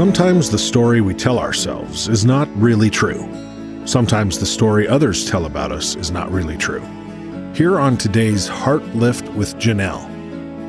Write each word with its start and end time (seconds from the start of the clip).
Sometimes 0.00 0.48
the 0.48 0.56
story 0.56 1.02
we 1.02 1.12
tell 1.12 1.38
ourselves 1.38 2.08
is 2.08 2.24
not 2.24 2.48
really 2.56 2.88
true. 2.88 3.28
Sometimes 3.84 4.38
the 4.38 4.46
story 4.46 4.88
others 4.88 5.28
tell 5.28 5.44
about 5.44 5.72
us 5.72 5.94
is 5.94 6.10
not 6.10 6.32
really 6.32 6.56
true. 6.56 6.80
Here 7.52 7.78
on 7.78 7.98
today's 7.98 8.48
Heart 8.48 8.82
Lift 8.94 9.28
with 9.34 9.56
Janelle, 9.56 10.08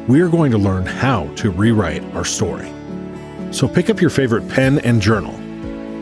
we 0.09 0.19
are 0.19 0.27
going 0.27 0.51
to 0.51 0.57
learn 0.57 0.85
how 0.85 1.33
to 1.35 1.49
rewrite 1.49 2.03
our 2.13 2.25
story. 2.25 2.69
So 3.51 3.69
pick 3.69 3.89
up 3.89 4.01
your 4.01 4.09
favorite 4.09 4.49
pen 4.49 4.79
and 4.79 5.01
journal, 5.01 5.31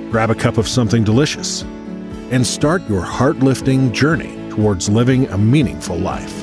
grab 0.09 0.31
a 0.31 0.35
cup 0.35 0.57
of 0.57 0.67
something 0.67 1.03
delicious, 1.03 1.61
and 2.31 2.47
start 2.47 2.81
your 2.89 3.03
heart 3.03 3.37
lifting 3.41 3.93
journey 3.93 4.35
towards 4.49 4.89
living 4.89 5.27
a 5.27 5.37
meaningful 5.37 5.99
life. 5.99 6.38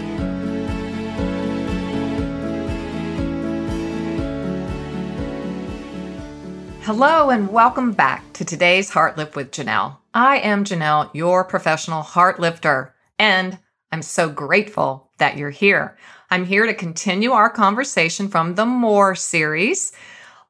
Hello, 6.87 7.31
and 7.31 7.53
welcome 7.53 7.91
back 7.91 8.33
to 8.35 8.45
today's 8.45 8.91
Heart 8.91 9.17
Lift 9.17 9.35
with 9.35 9.51
Janelle. 9.51 9.97
I 10.15 10.39
am 10.39 10.63
Janelle, 10.63 11.12
your 11.12 11.43
professional 11.43 12.03
heart 12.03 12.39
lifter, 12.39 12.95
and 13.19 13.59
I'm 13.91 14.03
so 14.03 14.29
grateful 14.29 15.11
that 15.19 15.37
you're 15.37 15.51
here. 15.51 15.99
I'm 16.31 16.45
here 16.45 16.65
to 16.65 16.73
continue 16.73 17.33
our 17.33 17.51
conversation 17.51 18.29
from 18.29 18.55
the 18.55 18.67
More 18.67 19.17
series 19.17 19.91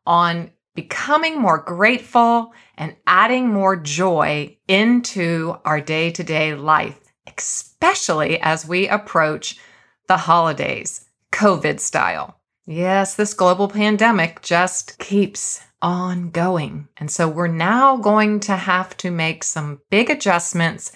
on 0.07 0.51
becoming 0.75 1.41
more 1.41 1.57
grateful 1.57 2.53
and 2.77 2.95
adding 3.07 3.49
more 3.49 3.75
joy 3.75 4.59
into 4.69 5.57
our 5.65 5.81
day 5.81 6.11
to 6.11 6.23
day 6.23 6.55
life, 6.55 7.01
especially 7.35 8.39
as 8.43 8.69
we 8.69 8.89
approach 8.89 9.59
the 10.07 10.19
holidays, 10.19 11.07
COVID 11.33 11.81
style. 11.81 12.39
Yes, 12.67 13.15
this 13.15 13.33
global 13.33 13.69
pandemic 13.69 14.43
just 14.43 14.99
keeps 14.99 15.63
ongoing. 15.83 16.89
And 16.97 17.11
so 17.11 17.29
we're 17.29 17.47
now 17.47 17.97
going 17.97 18.41
to 18.41 18.57
have 18.57 18.97
to 18.99 19.11
make 19.11 19.45
some 19.45 19.81
big 19.91 20.11
adjustments 20.11 20.93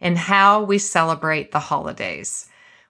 in 0.00 0.16
how 0.16 0.62
we 0.62 0.78
celebrate 0.78 1.52
the 1.52 1.58
holidays. 1.58 2.46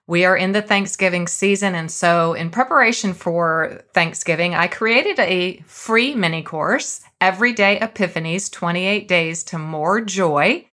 We 0.07 0.25
are 0.25 0.35
in 0.35 0.51
the 0.51 0.61
Thanksgiving 0.61 1.27
season. 1.27 1.75
And 1.75 1.89
so, 1.89 2.33
in 2.33 2.49
preparation 2.49 3.13
for 3.13 3.83
Thanksgiving, 3.93 4.55
I 4.55 4.67
created 4.67 5.19
a 5.19 5.63
free 5.65 6.15
mini 6.15 6.41
course, 6.41 7.01
Everyday 7.21 7.79
Epiphanies 7.79 8.51
28 8.51 9.07
Days 9.07 9.43
to 9.45 9.57
More 9.57 10.01
Joy, 10.01 10.67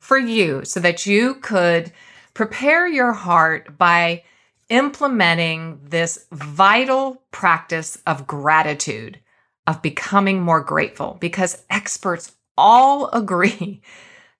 for 0.00 0.18
you 0.18 0.64
so 0.64 0.80
that 0.80 1.06
you 1.06 1.34
could 1.36 1.92
prepare 2.34 2.86
your 2.86 3.12
heart 3.12 3.78
by 3.78 4.22
implementing 4.68 5.80
this 5.82 6.26
vital 6.30 7.22
practice 7.30 7.98
of 8.06 8.26
gratitude 8.26 9.18
of 9.66 9.82
becoming 9.82 10.40
more 10.40 10.60
grateful 10.60 11.16
because 11.20 11.62
experts 11.70 12.32
all 12.56 13.08
agree 13.12 13.82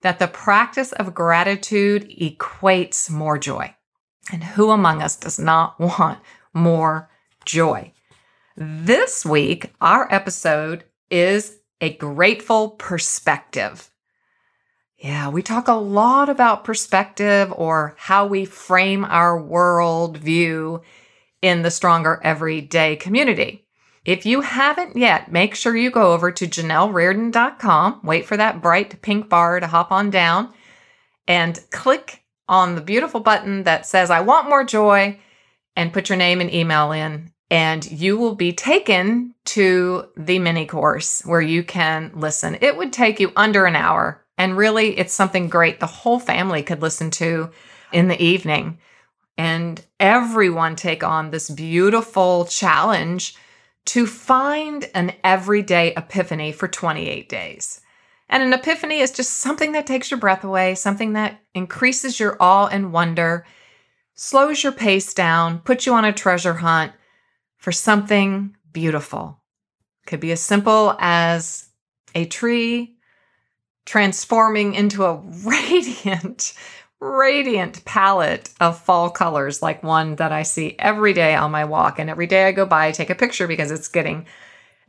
that 0.01 0.19
the 0.19 0.27
practice 0.27 0.91
of 0.93 1.13
gratitude 1.13 2.09
equates 2.09 3.09
more 3.09 3.37
joy. 3.37 3.75
And 4.31 4.43
who 4.43 4.71
among 4.71 5.01
us 5.01 5.15
does 5.15 5.39
not 5.39 5.79
want 5.79 6.19
more 6.53 7.09
joy? 7.45 7.91
This 8.57 9.25
week, 9.25 9.73
our 9.81 10.07
episode 10.13 10.85
is 11.09 11.57
a 11.81 11.93
grateful 11.93 12.69
perspective. 12.69 13.89
Yeah, 14.97 15.29
we 15.29 15.41
talk 15.41 15.67
a 15.67 15.73
lot 15.73 16.29
about 16.29 16.63
perspective 16.63 17.53
or 17.55 17.95
how 17.97 18.27
we 18.27 18.45
frame 18.45 19.03
our 19.03 19.39
world 19.39 20.17
view 20.17 20.81
in 21.41 21.63
the 21.63 21.71
Stronger 21.71 22.19
Everyday 22.23 22.95
community. 22.95 23.64
If 24.05 24.25
you 24.25 24.41
haven't 24.41 24.95
yet, 24.95 25.31
make 25.31 25.55
sure 25.55 25.75
you 25.75 25.89
go 25.89 26.13
over 26.13 26.31
to 26.31 26.47
JanelleRardon.com, 26.47 28.01
wait 28.03 28.25
for 28.27 28.37
that 28.37 28.61
bright 28.61 29.01
pink 29.01 29.29
bar 29.29 29.59
to 29.59 29.67
hop 29.67 29.91
on 29.91 30.11
down, 30.11 30.53
and 31.27 31.59
click 31.71 32.23
on 32.47 32.75
the 32.75 32.81
beautiful 32.81 33.19
button 33.19 33.63
that 33.63 33.87
says, 33.87 34.11
I 34.11 34.21
want 34.21 34.47
more 34.47 34.63
joy, 34.63 35.19
and 35.75 35.91
put 35.91 36.09
your 36.09 36.19
name 36.19 36.39
and 36.39 36.53
email 36.53 36.91
in. 36.91 37.31
And 37.49 37.89
you 37.91 38.17
will 38.17 38.35
be 38.35 38.53
taken 38.53 39.33
to 39.45 40.05
the 40.15 40.39
mini 40.39 40.65
course 40.65 41.23
where 41.25 41.41
you 41.41 41.63
can 41.63 42.11
listen. 42.15 42.57
It 42.61 42.77
would 42.77 42.93
take 42.93 43.19
you 43.19 43.31
under 43.35 43.65
an 43.65 43.75
hour. 43.75 44.23
And 44.37 44.57
really, 44.57 44.97
it's 44.97 45.13
something 45.13 45.49
great 45.49 45.79
the 45.79 45.85
whole 45.85 46.19
family 46.19 46.61
could 46.63 46.81
listen 46.81 47.09
to 47.11 47.49
in 47.91 48.07
the 48.07 48.21
evening. 48.21 48.79
And 49.37 49.83
everyone 49.99 50.75
take 50.75 51.03
on 51.03 51.31
this 51.31 51.49
beautiful 51.49 52.45
challenge 52.45 53.35
to 53.85 54.07
find 54.07 54.89
an 54.93 55.13
everyday 55.23 55.93
epiphany 55.93 56.51
for 56.51 56.67
28 56.67 57.29
days. 57.29 57.81
And 58.27 58.41
an 58.41 58.53
epiphany 58.53 58.99
is 58.99 59.11
just 59.11 59.33
something 59.33 59.73
that 59.73 59.85
takes 59.85 60.09
your 60.09 60.19
breath 60.19 60.43
away, 60.43 60.75
something 60.75 61.13
that 61.13 61.39
increases 61.53 62.19
your 62.19 62.37
awe 62.39 62.67
and 62.67 62.91
wonder, 62.91 63.45
slows 64.15 64.63
your 64.63 64.71
pace 64.71 65.13
down, 65.13 65.59
puts 65.59 65.85
you 65.85 65.93
on 65.93 66.05
a 66.05 66.11
treasure 66.11 66.55
hunt 66.55 66.93
for 67.57 67.71
something 67.71 68.55
beautiful. 68.71 69.41
Could 70.07 70.19
be 70.19 70.31
as 70.31 70.41
simple 70.41 70.95
as 70.99 71.69
a 72.15 72.25
tree 72.25 72.97
transforming 73.85 74.73
into 74.73 75.05
a 75.05 75.15
radiant 75.45 76.53
radiant 76.99 77.83
palette 77.85 78.49
of 78.59 78.79
fall 78.79 79.09
colors, 79.09 79.61
like 79.61 79.83
one 79.83 80.15
that 80.15 80.31
I 80.31 80.43
see 80.43 80.75
every 80.79 81.13
day 81.13 81.35
on 81.35 81.51
my 81.51 81.65
walk. 81.65 81.99
And 81.99 82.09
every 82.09 82.27
day 82.27 82.47
I 82.47 82.51
go 82.51 82.65
by, 82.65 82.87
I 82.87 82.91
take 82.91 83.09
a 83.09 83.15
picture 83.15 83.47
because 83.47 83.71
it's 83.71 83.87
getting, 83.87 84.25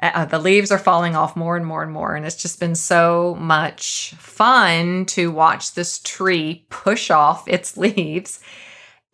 uh, 0.00 0.10
uh, 0.14 0.24
the 0.24 0.38
leaves 0.38 0.70
are 0.70 0.78
falling 0.78 1.16
off 1.16 1.36
more 1.36 1.56
and 1.56 1.66
more 1.66 1.82
and 1.82 1.92
more. 1.92 2.14
And 2.14 2.24
it's 2.24 2.40
just 2.40 2.60
been 2.60 2.74
so 2.74 3.36
much 3.38 4.14
fun 4.18 5.06
to 5.06 5.30
watch 5.30 5.74
this 5.74 5.98
tree 5.98 6.66
push 6.70 7.10
off 7.10 7.48
its 7.48 7.76
leaves 7.76 8.40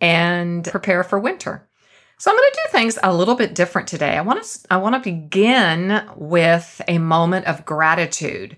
and 0.01 0.65
prepare 0.65 1.05
for 1.05 1.19
winter. 1.19 1.69
So 2.19 2.31
I'm 2.31 2.37
going 2.37 2.51
to 2.53 2.61
do 2.65 2.79
things 2.79 2.99
a 3.03 3.13
little 3.13 3.35
bit 3.35 3.55
different 3.55 3.89
today. 3.89 4.17
I 4.17 4.21
want 4.21 4.45
to 4.45 4.61
I 4.71 4.77
want 4.77 4.95
to 4.95 5.11
begin 5.11 6.09
with 6.15 6.81
a 6.87 6.99
moment 6.99 7.47
of 7.47 7.65
gratitude. 7.65 8.57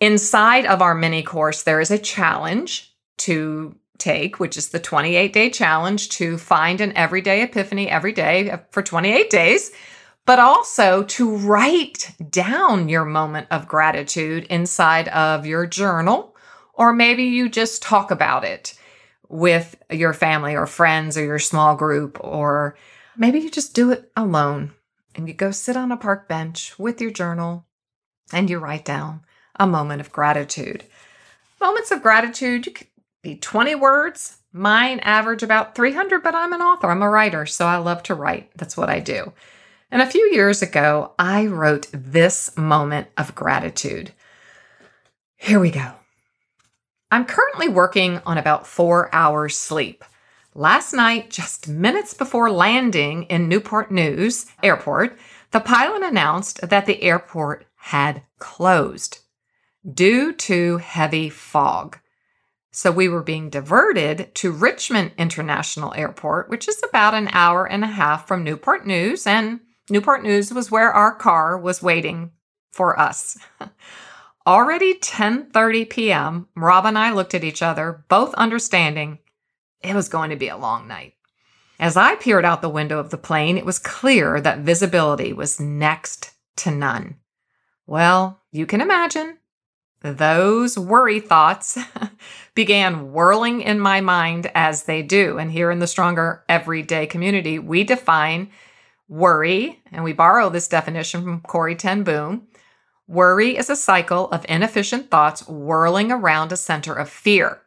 Inside 0.00 0.64
of 0.64 0.80
our 0.80 0.94
mini 0.94 1.22
course 1.22 1.62
there 1.62 1.80
is 1.80 1.90
a 1.90 1.98
challenge 1.98 2.95
to 3.18 3.76
take, 3.98 4.38
which 4.38 4.56
is 4.56 4.68
the 4.68 4.78
28 4.78 5.32
day 5.32 5.50
challenge 5.50 6.08
to 6.10 6.38
find 6.38 6.80
an 6.80 6.92
everyday 6.96 7.42
epiphany 7.42 7.88
every 7.88 8.12
day 8.12 8.50
uh, 8.50 8.58
for 8.70 8.82
28 8.82 9.30
days, 9.30 9.72
but 10.24 10.38
also 10.38 11.02
to 11.04 11.36
write 11.36 12.12
down 12.30 12.88
your 12.88 13.04
moment 13.04 13.46
of 13.50 13.68
gratitude 13.68 14.44
inside 14.44 15.08
of 15.08 15.46
your 15.46 15.66
journal, 15.66 16.36
or 16.74 16.92
maybe 16.92 17.24
you 17.24 17.48
just 17.48 17.82
talk 17.82 18.10
about 18.10 18.44
it 18.44 18.78
with 19.28 19.76
your 19.90 20.12
family 20.12 20.54
or 20.54 20.66
friends 20.66 21.16
or 21.16 21.24
your 21.24 21.38
small 21.38 21.74
group, 21.74 22.18
or 22.22 22.76
maybe 23.16 23.38
you 23.40 23.50
just 23.50 23.74
do 23.74 23.90
it 23.90 24.10
alone 24.16 24.72
and 25.14 25.26
you 25.28 25.34
go 25.34 25.50
sit 25.50 25.76
on 25.76 25.90
a 25.90 25.96
park 25.96 26.28
bench 26.28 26.78
with 26.78 27.00
your 27.00 27.10
journal 27.10 27.66
and 28.32 28.50
you 28.50 28.58
write 28.58 28.84
down 28.84 29.22
a 29.58 29.66
moment 29.66 30.00
of 30.00 30.12
gratitude. 30.12 30.84
Moments 31.60 31.90
of 31.90 32.02
gratitude, 32.02 32.66
you 32.66 32.72
can 32.72 32.86
be 33.26 33.34
20 33.34 33.74
words. 33.74 34.36
Mine 34.52 35.00
average 35.00 35.42
about 35.42 35.74
300, 35.74 36.22
but 36.22 36.36
I'm 36.36 36.52
an 36.52 36.60
author. 36.60 36.88
I'm 36.88 37.02
a 37.02 37.10
writer, 37.10 37.44
so 37.44 37.66
I 37.66 37.78
love 37.78 38.04
to 38.04 38.14
write. 38.14 38.52
That's 38.56 38.76
what 38.76 38.88
I 38.88 39.00
do. 39.00 39.32
And 39.90 40.00
a 40.00 40.06
few 40.06 40.30
years 40.32 40.62
ago, 40.62 41.12
I 41.18 41.46
wrote 41.46 41.88
this 41.92 42.56
moment 42.56 43.08
of 43.16 43.34
gratitude. 43.34 44.12
Here 45.34 45.58
we 45.58 45.72
go. 45.72 45.94
I'm 47.10 47.24
currently 47.24 47.66
working 47.66 48.20
on 48.24 48.38
about 48.38 48.64
four 48.64 49.12
hours 49.12 49.56
sleep. 49.56 50.04
Last 50.54 50.92
night, 50.92 51.28
just 51.28 51.66
minutes 51.66 52.14
before 52.14 52.48
landing 52.48 53.24
in 53.24 53.48
Newport 53.48 53.90
News 53.90 54.46
Airport, 54.62 55.18
the 55.50 55.58
pilot 55.58 56.04
announced 56.04 56.60
that 56.62 56.86
the 56.86 57.02
airport 57.02 57.66
had 57.74 58.22
closed 58.38 59.18
due 59.84 60.32
to 60.32 60.76
heavy 60.78 61.28
fog. 61.28 61.98
So 62.76 62.92
we 62.92 63.08
were 63.08 63.22
being 63.22 63.48
diverted 63.48 64.34
to 64.34 64.52
Richmond 64.52 65.12
International 65.16 65.94
Airport, 65.94 66.50
which 66.50 66.68
is 66.68 66.78
about 66.86 67.14
an 67.14 67.30
hour 67.32 67.64
and 67.64 67.82
a 67.82 67.86
half 67.86 68.28
from 68.28 68.44
Newport 68.44 68.86
News. 68.86 69.26
And 69.26 69.60
Newport 69.88 70.22
News 70.22 70.52
was 70.52 70.70
where 70.70 70.92
our 70.92 71.14
car 71.14 71.56
was 71.56 71.80
waiting 71.80 72.32
for 72.72 73.00
us. 73.00 73.38
Already 74.46 74.92
10:30 74.92 75.88
p.m., 75.88 76.48
Rob 76.54 76.84
and 76.84 76.98
I 76.98 77.12
looked 77.12 77.32
at 77.32 77.44
each 77.44 77.62
other, 77.62 78.04
both 78.10 78.34
understanding 78.34 79.20
it 79.80 79.94
was 79.94 80.10
going 80.10 80.28
to 80.28 80.36
be 80.36 80.48
a 80.48 80.58
long 80.58 80.86
night. 80.86 81.14
As 81.80 81.96
I 81.96 82.16
peered 82.16 82.44
out 82.44 82.60
the 82.60 82.68
window 82.68 82.98
of 82.98 83.08
the 83.08 83.16
plane, 83.16 83.56
it 83.56 83.64
was 83.64 83.78
clear 83.78 84.38
that 84.42 84.58
visibility 84.58 85.32
was 85.32 85.58
next 85.58 86.32
to 86.56 86.70
none. 86.70 87.16
Well, 87.86 88.42
you 88.52 88.66
can 88.66 88.82
imagine 88.82 89.38
those 90.12 90.78
worry 90.78 91.20
thoughts 91.20 91.78
began 92.54 93.12
whirling 93.12 93.60
in 93.60 93.80
my 93.80 94.00
mind 94.00 94.50
as 94.54 94.84
they 94.84 95.02
do. 95.02 95.38
And 95.38 95.50
here 95.50 95.70
in 95.70 95.78
the 95.78 95.86
Stronger 95.86 96.44
Everyday 96.48 97.06
community, 97.06 97.58
we 97.58 97.84
define 97.84 98.50
worry, 99.08 99.80
and 99.92 100.02
we 100.04 100.12
borrow 100.12 100.48
this 100.50 100.68
definition 100.68 101.22
from 101.22 101.40
Corrie 101.40 101.76
Ten 101.76 102.02
Boom. 102.02 102.48
Worry 103.06 103.56
is 103.56 103.70
a 103.70 103.76
cycle 103.76 104.28
of 104.30 104.44
inefficient 104.48 105.10
thoughts 105.10 105.46
whirling 105.46 106.10
around 106.10 106.50
a 106.50 106.56
center 106.56 106.92
of 106.92 107.08
fear. 107.08 107.60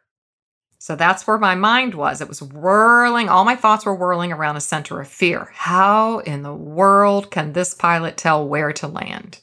So 0.78 0.96
that's 0.96 1.26
where 1.26 1.38
my 1.38 1.54
mind 1.54 1.94
was. 1.94 2.22
It 2.22 2.28
was 2.28 2.42
whirling, 2.42 3.28
all 3.28 3.44
my 3.44 3.54
thoughts 3.54 3.84
were 3.84 3.94
whirling 3.94 4.32
around 4.32 4.56
a 4.56 4.62
center 4.62 4.98
of 4.98 5.08
fear. 5.08 5.50
How 5.52 6.20
in 6.20 6.42
the 6.42 6.54
world 6.54 7.30
can 7.30 7.52
this 7.52 7.74
pilot 7.74 8.16
tell 8.16 8.48
where 8.48 8.72
to 8.72 8.88
land? 8.88 9.40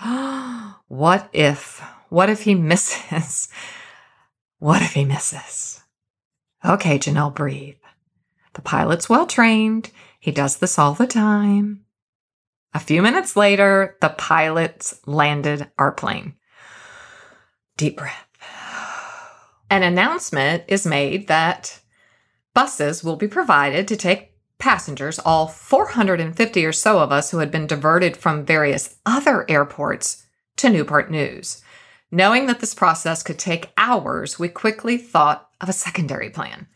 what 0.88 1.28
if? 1.32 1.80
What 2.10 2.28
if 2.28 2.42
he 2.42 2.54
misses? 2.54 3.48
What 4.58 4.82
if 4.82 4.92
he 4.92 5.06
misses? 5.06 5.80
Okay, 6.62 6.98
Janelle, 6.98 7.34
breathe. 7.34 7.78
The 8.52 8.60
pilot's 8.60 9.08
well 9.08 9.26
trained. 9.26 9.90
He 10.18 10.32
does 10.32 10.58
this 10.58 10.78
all 10.78 10.92
the 10.92 11.06
time. 11.06 11.86
A 12.74 12.78
few 12.78 13.00
minutes 13.00 13.36
later, 13.36 13.96
the 14.02 14.10
pilots 14.10 15.00
landed 15.06 15.70
our 15.78 15.92
plane. 15.92 16.34
Deep 17.78 17.96
breath. 17.96 18.28
An 19.70 19.82
announcement 19.82 20.64
is 20.68 20.84
made 20.84 21.26
that 21.28 21.80
buses 22.52 23.02
will 23.02 23.16
be 23.16 23.28
provided 23.28 23.88
to 23.88 23.96
take 23.96 24.34
passengers, 24.58 25.18
all 25.18 25.46
450 25.46 26.66
or 26.66 26.72
so 26.72 26.98
of 26.98 27.12
us 27.12 27.30
who 27.30 27.38
had 27.38 27.50
been 27.50 27.66
diverted 27.66 28.14
from 28.14 28.44
various 28.44 28.98
other 29.06 29.46
airports, 29.48 30.26
to 30.56 30.68
Newport 30.68 31.10
News. 31.10 31.62
Knowing 32.12 32.46
that 32.46 32.60
this 32.60 32.74
process 32.74 33.22
could 33.22 33.38
take 33.38 33.72
hours, 33.76 34.38
we 34.38 34.48
quickly 34.48 34.96
thought 34.96 35.48
of 35.60 35.68
a 35.68 35.72
secondary 35.72 36.28
plan. 36.28 36.66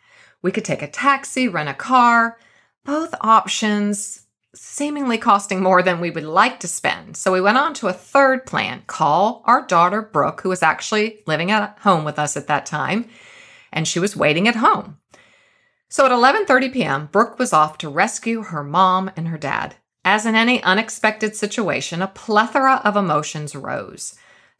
We 0.42 0.52
could 0.52 0.64
take 0.64 0.82
a 0.82 0.90
taxi, 0.90 1.48
rent 1.48 1.68
a 1.68 1.74
car, 1.74 2.38
both 2.84 3.14
options 3.20 4.24
seemingly 4.54 5.18
costing 5.18 5.60
more 5.60 5.82
than 5.82 6.00
we 6.00 6.10
would 6.10 6.24
like 6.24 6.60
to 6.60 6.68
spend. 6.68 7.16
So 7.16 7.32
we 7.32 7.40
went 7.40 7.58
on 7.58 7.74
to 7.74 7.88
a 7.88 7.92
third 7.92 8.46
plan 8.46 8.82
call 8.86 9.42
our 9.46 9.66
daughter, 9.66 10.02
Brooke, 10.02 10.42
who 10.42 10.48
was 10.48 10.62
actually 10.62 11.22
living 11.26 11.50
at 11.50 11.78
home 11.80 12.04
with 12.04 12.18
us 12.18 12.36
at 12.36 12.46
that 12.46 12.66
time, 12.66 13.08
and 13.72 13.88
she 13.88 13.98
was 13.98 14.16
waiting 14.16 14.46
at 14.46 14.56
home. 14.56 14.98
So 15.88 16.06
at 16.06 16.12
11:30 16.12 16.72
p.m., 16.72 17.08
Brooke 17.10 17.38
was 17.38 17.52
off 17.52 17.78
to 17.78 17.88
rescue 17.88 18.42
her 18.42 18.62
mom 18.62 19.10
and 19.16 19.28
her 19.28 19.38
dad. 19.38 19.76
As 20.04 20.26
in 20.26 20.34
any 20.34 20.62
unexpected 20.62 21.34
situation, 21.34 22.02
a 22.02 22.06
plethora 22.06 22.80
of 22.84 22.96
emotions 22.96 23.54
rose. 23.54 24.14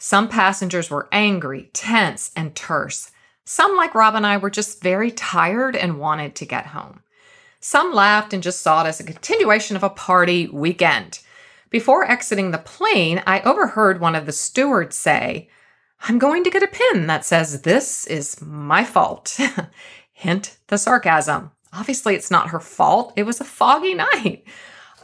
Some 0.05 0.29
passengers 0.29 0.91
were 0.91 1.09
angry, 1.13 1.71
tense, 1.73 2.31
and 2.37 2.55
terse. 2.55 3.11
Some, 3.47 3.75
like 3.75 3.95
Rob 3.95 4.15
and 4.15 4.27
I, 4.27 4.37
were 4.37 4.51
just 4.51 4.83
very 4.83 5.11
tired 5.11 5.75
and 5.75 5.99
wanted 5.99 6.35
to 6.35 6.45
get 6.45 6.67
home. 6.67 7.01
Some 7.59 7.91
laughed 7.91 8.35
and 8.35 8.43
just 8.43 8.61
saw 8.61 8.85
it 8.85 8.87
as 8.87 9.01
a 9.01 9.05
continuation 9.05 9.77
of 9.77 9.83
a 9.83 9.89
party 9.89 10.47
weekend. 10.49 11.21
Before 11.71 12.05
exiting 12.05 12.51
the 12.51 12.59
plane, 12.59 13.23
I 13.27 13.41
overheard 13.41 13.99
one 13.99 14.15
of 14.15 14.27
the 14.27 14.33
stewards 14.33 14.95
say, 14.95 15.49
I'm 16.03 16.19
going 16.19 16.45
to 16.45 16.51
get 16.51 16.63
a 16.63 16.67
pin 16.67 17.07
that 17.07 17.25
says, 17.25 17.63
This 17.63 18.07
is 18.07 18.39
my 18.43 18.85
fault. 18.85 19.41
Hint 20.13 20.59
the 20.67 20.77
sarcasm. 20.77 21.51
Obviously, 21.73 22.15
it's 22.15 22.31
not 22.31 22.51
her 22.51 22.61
fault. 22.61 23.15
It 23.17 23.23
was 23.23 23.41
a 23.41 23.45
foggy 23.45 23.95
night. 24.13 24.45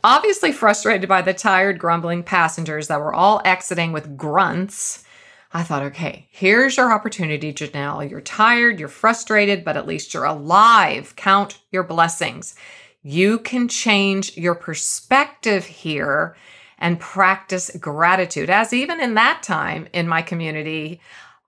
Obviously, 0.02 0.52
frustrated 0.52 1.08
by 1.08 1.22
the 1.22 1.34
tired, 1.34 1.78
grumbling 1.78 2.22
passengers 2.22 2.88
that 2.88 3.00
were 3.00 3.14
all 3.14 3.42
exiting 3.44 3.92
with 3.92 4.16
grunts, 4.16 5.04
I 5.52 5.62
thought, 5.62 5.82
okay, 5.82 6.28
here's 6.30 6.76
your 6.76 6.92
opportunity, 6.92 7.52
Janelle. 7.52 8.08
You're 8.08 8.20
tired, 8.20 8.78
you're 8.78 8.88
frustrated, 8.88 9.64
but 9.64 9.76
at 9.76 9.86
least 9.86 10.14
you're 10.14 10.24
alive. 10.24 11.14
Count 11.16 11.58
your 11.72 11.82
blessings. 11.82 12.54
You 13.02 13.38
can 13.38 13.66
change 13.66 14.36
your 14.36 14.54
perspective 14.54 15.64
here 15.64 16.36
and 16.78 17.00
practice 17.00 17.70
gratitude. 17.78 18.48
As 18.48 18.72
even 18.72 19.00
in 19.00 19.14
that 19.14 19.42
time 19.42 19.88
in 19.92 20.06
my 20.06 20.22
community, 20.22 21.00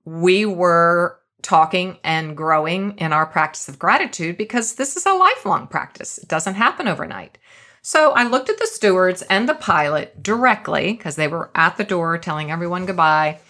we 0.05 0.45
were 0.45 1.19
talking 1.43 1.99
and 2.05 2.37
growing 2.37 2.97
in 2.99 3.13
our 3.13 3.27
practice 3.27 3.69
of 3.69 3.79
gratitude 3.79 4.37
because 4.37 4.75
this 4.75 4.97
is 4.97 5.07
a 5.07 5.13
lifelong 5.13 5.67
practice. 5.67 6.19
It 6.19 6.29
doesn't 6.29 6.55
happen 6.55 6.89
overnight. 6.89 7.39
So 7.83 8.13
I 8.13 8.25
looked 8.25 8.49
at 8.49 8.59
the 8.59 8.67
stewards 8.67 9.23
and 9.23 9.49
the 9.49 9.55
pilot 9.55 10.23
directly 10.23 10.93
because 10.93 11.17
they 11.17 11.29
were 11.29 11.51
at 11.55 11.77
the 11.77 11.85
door 11.85 12.17
telling 12.17 12.51
everyone 12.51 12.87
goodbye 12.87 13.41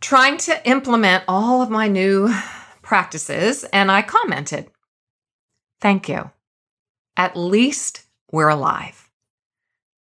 trying 0.00 0.38
to 0.38 0.68
implement 0.68 1.24
all 1.26 1.62
of 1.62 1.70
my 1.70 1.88
new 1.88 2.32
practices, 2.82 3.64
and 3.64 3.90
I 3.90 4.02
commented, 4.02 4.70
Thank 5.80 6.08
you. 6.08 6.30
At 7.16 7.36
least 7.36 8.04
we're 8.30 8.48
alive. 8.48 9.10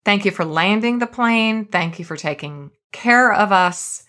Thank 0.04 0.24
you 0.24 0.30
for 0.30 0.44
landing 0.44 0.98
the 0.98 1.06
plane. 1.06 1.66
Thank 1.66 1.98
you 1.98 2.04
for 2.04 2.16
taking 2.16 2.72
care 2.90 3.32
of 3.32 3.52
us. 3.52 4.04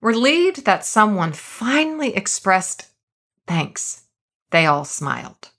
Relieved 0.00 0.64
that 0.64 0.84
someone 0.84 1.32
finally 1.32 2.14
expressed 2.14 2.86
thanks, 3.46 4.04
they 4.50 4.64
all 4.64 4.84
smiled. 4.84 5.50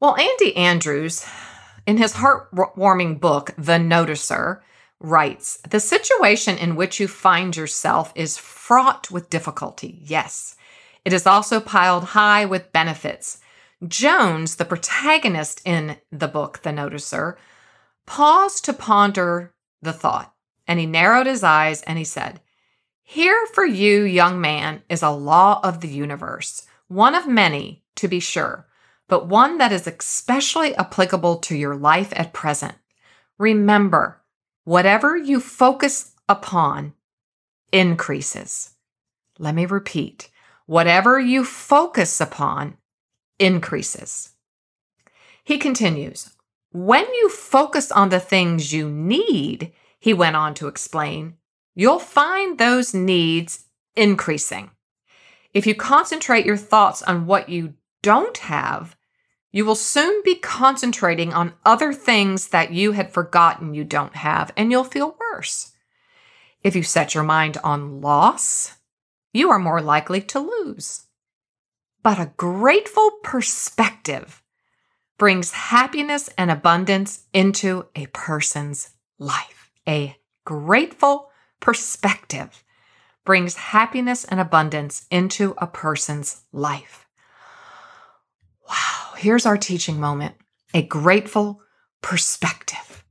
Well, 0.00 0.16
Andy 0.16 0.56
Andrews, 0.56 1.26
in 1.86 1.98
his 1.98 2.14
heartwarming 2.14 3.20
book, 3.20 3.50
The 3.58 3.74
Noticer, 3.74 4.60
writes 4.98 5.58
The 5.68 5.78
situation 5.78 6.56
in 6.56 6.74
which 6.74 6.98
you 6.98 7.06
find 7.06 7.54
yourself 7.54 8.10
is 8.14 8.38
fraught 8.38 9.10
with 9.10 9.28
difficulty, 9.28 10.00
yes. 10.02 10.56
It 11.04 11.12
is 11.12 11.26
also 11.26 11.60
piled 11.60 12.04
high 12.04 12.46
with 12.46 12.72
benefits. 12.72 13.40
Jones, 13.86 14.56
the 14.56 14.64
protagonist 14.64 15.60
in 15.66 15.98
the 16.10 16.28
book, 16.28 16.62
The 16.62 16.70
Noticer, 16.70 17.36
paused 18.06 18.64
to 18.64 18.72
ponder 18.72 19.52
the 19.82 19.92
thought, 19.92 20.32
and 20.66 20.80
he 20.80 20.86
narrowed 20.86 21.26
his 21.26 21.44
eyes 21.44 21.82
and 21.82 21.98
he 21.98 22.04
said, 22.04 22.40
Here 23.02 23.46
for 23.52 23.66
you, 23.66 24.04
young 24.04 24.40
man, 24.40 24.80
is 24.88 25.02
a 25.02 25.10
law 25.10 25.60
of 25.62 25.82
the 25.82 25.88
universe, 25.88 26.66
one 26.88 27.14
of 27.14 27.28
many, 27.28 27.84
to 27.96 28.08
be 28.08 28.18
sure, 28.18 28.66
but 29.10 29.26
one 29.26 29.58
that 29.58 29.72
is 29.72 29.86
especially 29.86 30.74
applicable 30.76 31.36
to 31.38 31.54
your 31.54 31.76
life 31.76 32.12
at 32.16 32.32
present. 32.32 32.76
Remember, 33.38 34.20
Whatever 34.64 35.16
you 35.16 35.40
focus 35.40 36.12
upon 36.28 36.92
increases. 37.72 38.70
Let 39.38 39.54
me 39.54 39.66
repeat 39.66 40.28
whatever 40.66 41.18
you 41.18 41.44
focus 41.44 42.20
upon 42.20 42.76
increases. 43.38 44.30
He 45.42 45.58
continues, 45.58 46.30
when 46.70 47.04
you 47.14 47.28
focus 47.30 47.90
on 47.90 48.10
the 48.10 48.20
things 48.20 48.72
you 48.72 48.88
need, 48.88 49.72
he 49.98 50.14
went 50.14 50.36
on 50.36 50.54
to 50.54 50.68
explain, 50.68 51.34
you'll 51.74 51.98
find 51.98 52.58
those 52.58 52.94
needs 52.94 53.64
increasing. 53.96 54.70
If 55.52 55.66
you 55.66 55.74
concentrate 55.74 56.46
your 56.46 56.56
thoughts 56.56 57.02
on 57.02 57.26
what 57.26 57.48
you 57.48 57.74
don't 58.02 58.36
have, 58.36 58.94
you 59.52 59.64
will 59.64 59.74
soon 59.74 60.22
be 60.24 60.36
concentrating 60.36 61.32
on 61.32 61.54
other 61.64 61.92
things 61.92 62.48
that 62.48 62.72
you 62.72 62.92
had 62.92 63.12
forgotten 63.12 63.74
you 63.74 63.84
don't 63.84 64.16
have, 64.16 64.52
and 64.56 64.70
you'll 64.70 64.84
feel 64.84 65.16
worse. 65.18 65.72
If 66.62 66.76
you 66.76 66.82
set 66.82 67.14
your 67.14 67.24
mind 67.24 67.56
on 67.64 68.00
loss, 68.00 68.76
you 69.32 69.50
are 69.50 69.58
more 69.58 69.80
likely 69.80 70.20
to 70.22 70.38
lose. 70.38 71.06
But 72.02 72.18
a 72.18 72.32
grateful 72.36 73.10
perspective 73.22 74.42
brings 75.18 75.52
happiness 75.52 76.30
and 76.38 76.50
abundance 76.50 77.24
into 77.32 77.86
a 77.94 78.06
person's 78.06 78.90
life. 79.18 79.70
A 79.88 80.16
grateful 80.44 81.30
perspective 81.60 82.64
brings 83.24 83.56
happiness 83.56 84.24
and 84.24 84.40
abundance 84.40 85.06
into 85.10 85.54
a 85.58 85.66
person's 85.66 86.42
life. 86.52 87.06
Wow 88.68 89.09
here's 89.20 89.44
our 89.44 89.58
teaching 89.58 90.00
moment 90.00 90.34
a 90.72 90.82
grateful 90.82 91.60
perspective. 92.00 93.04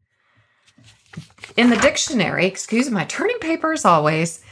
In 1.55 1.69
the 1.69 1.75
dictionary, 1.75 2.45
excuse 2.45 2.89
my 2.89 3.05
turning 3.05 3.37
paper 3.39 3.73
as 3.73 3.85
always, 3.85 4.43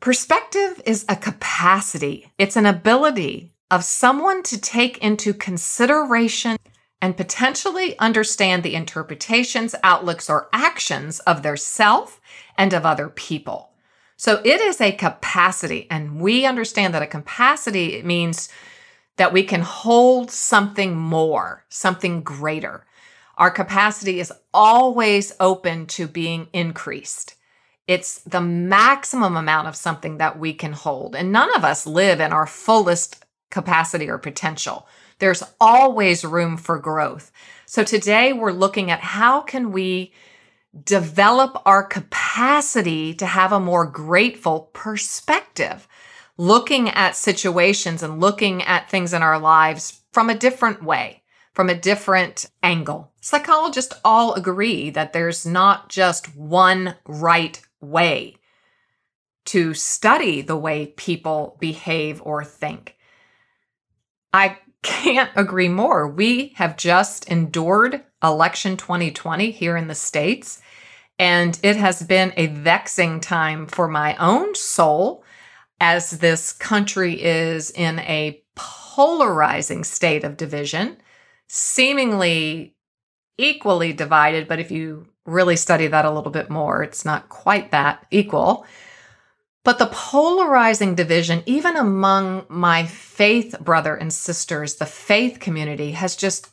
perspective 0.00 0.82
is 0.84 1.06
a 1.08 1.16
capacity, 1.16 2.32
it's 2.38 2.56
an 2.56 2.66
ability 2.66 3.54
of 3.70 3.82
someone 3.82 4.42
to 4.42 4.60
take 4.60 4.98
into 4.98 5.32
consideration 5.32 6.58
and 7.00 7.16
potentially 7.16 7.98
understand 7.98 8.62
the 8.62 8.74
interpretations, 8.74 9.74
outlooks, 9.82 10.28
or 10.28 10.48
actions 10.52 11.20
of 11.20 11.42
their 11.42 11.56
self 11.56 12.20
and 12.58 12.72
of 12.72 12.84
other 12.84 13.08
people. 13.08 13.70
So 14.16 14.40
it 14.44 14.60
is 14.60 14.80
a 14.80 14.92
capacity, 14.92 15.86
and 15.90 16.20
we 16.20 16.46
understand 16.46 16.94
that 16.94 17.02
a 17.02 17.06
capacity 17.06 18.02
means 18.02 18.48
that 19.16 19.32
we 19.32 19.42
can 19.42 19.60
hold 19.62 20.30
something 20.30 20.96
more, 20.96 21.64
something 21.68 22.22
greater. 22.22 22.84
Our 23.36 23.50
capacity 23.50 24.20
is 24.20 24.32
always 24.52 25.32
open 25.40 25.86
to 25.86 26.06
being 26.06 26.48
increased. 26.52 27.34
It's 27.86 28.20
the 28.20 28.40
maximum 28.40 29.36
amount 29.36 29.68
of 29.68 29.76
something 29.76 30.18
that 30.18 30.38
we 30.38 30.54
can 30.54 30.72
hold. 30.72 31.14
And 31.14 31.32
none 31.32 31.54
of 31.54 31.64
us 31.64 31.86
live 31.86 32.20
in 32.20 32.32
our 32.32 32.46
fullest 32.46 33.24
capacity 33.50 34.08
or 34.08 34.18
potential. 34.18 34.86
There's 35.18 35.42
always 35.60 36.24
room 36.24 36.56
for 36.56 36.78
growth. 36.78 37.30
So 37.66 37.84
today 37.84 38.32
we're 38.32 38.52
looking 38.52 38.90
at 38.90 39.00
how 39.00 39.40
can 39.40 39.70
we 39.70 40.12
develop 40.84 41.62
our 41.64 41.84
capacity 41.84 43.14
to 43.14 43.26
have 43.26 43.52
a 43.52 43.60
more 43.60 43.86
grateful 43.86 44.70
perspective, 44.72 45.86
looking 46.36 46.88
at 46.88 47.16
situations 47.16 48.02
and 48.02 48.20
looking 48.20 48.62
at 48.62 48.90
things 48.90 49.12
in 49.12 49.22
our 49.22 49.38
lives 49.38 50.00
from 50.12 50.30
a 50.30 50.38
different 50.38 50.82
way, 50.82 51.22
from 51.52 51.68
a 51.68 51.74
different 51.74 52.46
angle. 52.62 53.12
Psychologists 53.20 53.94
all 54.04 54.34
agree 54.34 54.90
that 54.90 55.12
there's 55.12 55.46
not 55.46 55.88
just 55.88 56.36
one 56.36 56.96
right 57.06 57.60
way 57.80 58.36
to 59.46 59.74
study 59.74 60.40
the 60.40 60.56
way 60.56 60.86
people 60.96 61.56
behave 61.60 62.20
or 62.24 62.44
think. 62.44 62.96
I 64.32 64.58
can't 64.82 65.30
agree 65.36 65.68
more. 65.68 66.08
We 66.08 66.52
have 66.56 66.76
just 66.76 67.28
endured 67.28 68.02
election 68.22 68.76
2020 68.76 69.50
here 69.50 69.76
in 69.76 69.88
the 69.88 69.94
States, 69.94 70.60
and 71.18 71.58
it 71.62 71.76
has 71.76 72.02
been 72.02 72.32
a 72.36 72.46
vexing 72.48 73.20
time 73.20 73.66
for 73.66 73.86
my 73.86 74.16
own 74.16 74.54
soul 74.54 75.23
as 75.84 76.12
this 76.12 76.54
country 76.54 77.22
is 77.22 77.70
in 77.70 77.98
a 77.98 78.42
polarizing 78.54 79.84
state 79.84 80.24
of 80.24 80.38
division, 80.38 80.96
seemingly 81.46 82.74
equally 83.36 83.92
divided, 83.92 84.48
but 84.48 84.58
if 84.58 84.70
you 84.70 85.06
really 85.26 85.56
study 85.56 85.86
that 85.86 86.06
a 86.06 86.10
little 86.10 86.32
bit 86.32 86.48
more, 86.48 86.82
it's 86.82 87.04
not 87.04 87.28
quite 87.28 87.70
that 87.72 88.06
equal. 88.10 88.64
But 89.62 89.78
the 89.78 89.90
polarizing 89.92 90.94
division, 90.94 91.42
even 91.44 91.76
among 91.76 92.46
my 92.48 92.86
faith 92.86 93.54
brother 93.60 93.94
and 93.94 94.10
sisters, 94.10 94.76
the 94.76 94.86
faith 94.86 95.38
community 95.38 95.90
has 95.90 96.16
just 96.16 96.48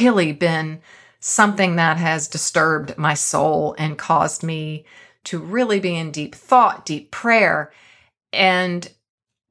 really 0.00 0.30
been 0.30 0.80
something 1.18 1.74
that 1.74 1.96
has 1.96 2.28
disturbed 2.28 2.96
my 2.96 3.14
soul 3.14 3.74
and 3.78 3.98
caused 3.98 4.44
me 4.44 4.84
to 5.24 5.40
really 5.40 5.80
be 5.80 5.96
in 5.96 6.12
deep 6.12 6.36
thought, 6.36 6.86
deep 6.86 7.10
prayer, 7.10 7.72
and 8.32 8.90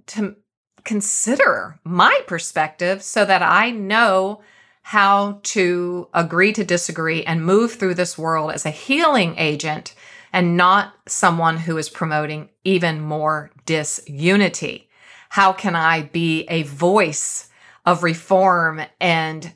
to 0.07 0.35
consider 0.83 1.79
my 1.83 2.19
perspective 2.27 3.03
so 3.03 3.23
that 3.25 3.41
I 3.41 3.71
know 3.71 4.41
how 4.81 5.39
to 5.43 6.07
agree 6.13 6.53
to 6.53 6.63
disagree 6.63 7.23
and 7.23 7.45
move 7.45 7.73
through 7.73 7.93
this 7.95 8.17
world 8.17 8.51
as 8.51 8.65
a 8.65 8.71
healing 8.71 9.35
agent 9.37 9.93
and 10.33 10.57
not 10.57 10.93
someone 11.07 11.57
who 11.57 11.77
is 11.77 11.89
promoting 11.89 12.49
even 12.63 12.99
more 12.99 13.51
disunity? 13.65 14.89
How 15.29 15.53
can 15.53 15.75
I 15.75 16.03
be 16.03 16.43
a 16.49 16.63
voice 16.63 17.49
of 17.85 18.03
reform 18.03 18.81
and 18.99 19.53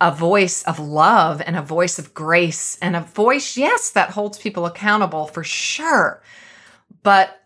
a 0.00 0.10
voice 0.10 0.62
of 0.64 0.78
love 0.78 1.40
and 1.46 1.56
a 1.56 1.62
voice 1.62 1.98
of 1.98 2.12
grace 2.12 2.76
and 2.82 2.96
a 2.96 3.00
voice, 3.00 3.56
yes, 3.56 3.90
that 3.90 4.10
holds 4.10 4.38
people 4.38 4.66
accountable 4.66 5.26
for 5.26 5.44
sure, 5.44 6.22
but 7.02 7.43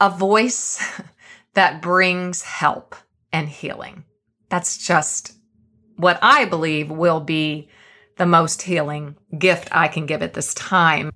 a 0.00 0.10
voice 0.10 0.82
that 1.54 1.82
brings 1.82 2.42
help 2.42 2.96
and 3.32 3.48
healing. 3.48 4.04
That's 4.48 4.78
just 4.78 5.34
what 5.96 6.18
I 6.22 6.46
believe 6.46 6.90
will 6.90 7.20
be 7.20 7.68
the 8.16 8.26
most 8.26 8.62
healing 8.62 9.16
gift 9.38 9.68
I 9.70 9.88
can 9.88 10.06
give 10.06 10.22
at 10.22 10.34
this 10.34 10.54
time. 10.54 11.12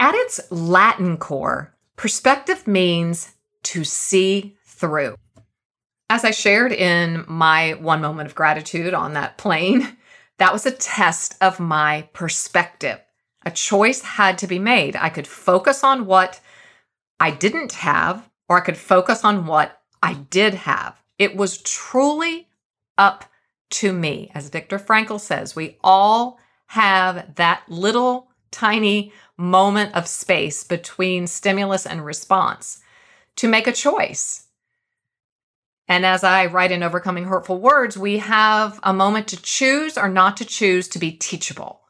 At 0.00 0.14
its 0.14 0.40
Latin 0.50 1.16
core, 1.16 1.74
perspective 1.96 2.66
means 2.66 3.34
to 3.64 3.84
see 3.84 4.56
through. 4.64 5.16
As 6.08 6.24
I 6.24 6.30
shared 6.30 6.72
in 6.72 7.24
my 7.28 7.72
one 7.74 8.00
moment 8.00 8.28
of 8.28 8.34
gratitude 8.34 8.94
on 8.94 9.12
that 9.14 9.36
plane, 9.36 9.96
that 10.38 10.52
was 10.52 10.64
a 10.64 10.70
test 10.70 11.34
of 11.40 11.60
my 11.60 12.08
perspective. 12.12 13.00
A 13.44 13.50
choice 13.50 14.02
had 14.02 14.38
to 14.38 14.46
be 14.46 14.58
made. 14.58 14.96
I 14.96 15.08
could 15.08 15.26
focus 15.26 15.82
on 15.82 16.06
what 16.06 16.40
I 17.20 17.30
didn't 17.30 17.72
have, 17.72 18.28
or 18.48 18.58
I 18.58 18.64
could 18.64 18.76
focus 18.76 19.24
on 19.24 19.46
what 19.46 19.80
I 20.02 20.14
did 20.14 20.54
have. 20.54 21.02
It 21.18 21.36
was 21.36 21.58
truly 21.58 22.48
up 22.96 23.24
to 23.70 23.92
me. 23.92 24.30
As 24.34 24.48
Viktor 24.48 24.78
Frankl 24.78 25.20
says, 25.20 25.56
we 25.56 25.76
all 25.82 26.38
have 26.66 27.34
that 27.36 27.62
little 27.68 28.28
tiny 28.50 29.12
moment 29.36 29.94
of 29.94 30.06
space 30.06 30.64
between 30.64 31.26
stimulus 31.26 31.86
and 31.86 32.04
response 32.04 32.80
to 33.36 33.48
make 33.48 33.66
a 33.66 33.72
choice. 33.72 34.46
And 35.86 36.04
as 36.04 36.22
I 36.22 36.46
write 36.46 36.70
in 36.70 36.82
Overcoming 36.82 37.24
Hurtful 37.24 37.60
Words, 37.60 37.96
we 37.96 38.18
have 38.18 38.78
a 38.82 38.92
moment 38.92 39.28
to 39.28 39.40
choose 39.40 39.96
or 39.96 40.08
not 40.08 40.36
to 40.36 40.44
choose 40.44 40.86
to 40.88 40.98
be 40.98 41.12
teachable. 41.12 41.80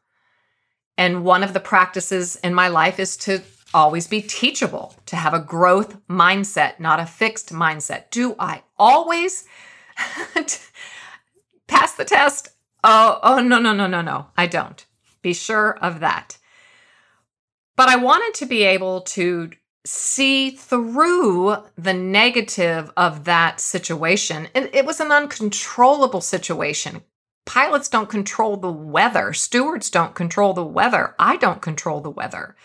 And 0.96 1.24
one 1.24 1.42
of 1.42 1.52
the 1.52 1.60
practices 1.60 2.36
in 2.36 2.54
my 2.54 2.68
life 2.68 3.00
is 3.00 3.16
to 3.18 3.42
always 3.74 4.06
be 4.06 4.22
teachable, 4.22 4.94
to 5.06 5.16
have 5.16 5.34
a 5.34 5.40
growth 5.40 5.98
mindset, 6.08 6.80
not 6.80 7.00
a 7.00 7.06
fixed 7.06 7.52
mindset. 7.52 8.10
Do 8.10 8.34
I 8.38 8.62
always 8.78 9.44
pass 11.66 11.94
the 11.94 12.04
test? 12.04 12.48
Oh, 12.82 13.18
oh 13.22 13.40
no, 13.40 13.58
no, 13.58 13.72
no, 13.72 13.86
no, 13.86 14.00
no. 14.00 14.26
I 14.36 14.46
don't. 14.46 14.84
Be 15.22 15.32
sure 15.32 15.76
of 15.78 16.00
that. 16.00 16.38
But 17.76 17.88
I 17.88 17.96
wanted 17.96 18.34
to 18.34 18.46
be 18.46 18.64
able 18.64 19.02
to 19.02 19.50
see 19.84 20.50
through 20.50 21.56
the 21.76 21.94
negative 21.94 22.90
of 22.96 23.24
that 23.24 23.60
situation. 23.60 24.48
It, 24.54 24.74
it, 24.74 24.84
was 24.84 25.00
an 25.00 25.12
uncontrollable 25.12 26.20
situation. 26.20 27.02
Pilots 27.46 27.88
don't 27.88 28.10
control 28.10 28.56
the 28.56 28.70
weather, 28.70 29.32
stewards 29.32 29.88
don't 29.88 30.14
control 30.14 30.52
the 30.52 30.64
weather. 30.64 31.14
I 31.18 31.36
don't 31.36 31.62
control 31.62 32.00
the 32.00 32.10
weather. 32.10 32.56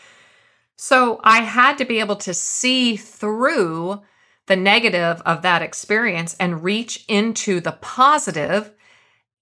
So 0.86 1.22
I 1.24 1.44
had 1.44 1.78
to 1.78 1.86
be 1.86 2.02
able 2.02 2.18
to 2.18 2.34
see 2.34 2.98
through 2.98 4.02
the 4.48 4.58
negative 4.58 5.22
of 5.26 5.42
that 5.42 5.62
experience 5.62 6.36
and 6.42 6.62
reach 6.62 7.06
into 7.08 7.62
the 7.62 7.72
positive 7.72 8.74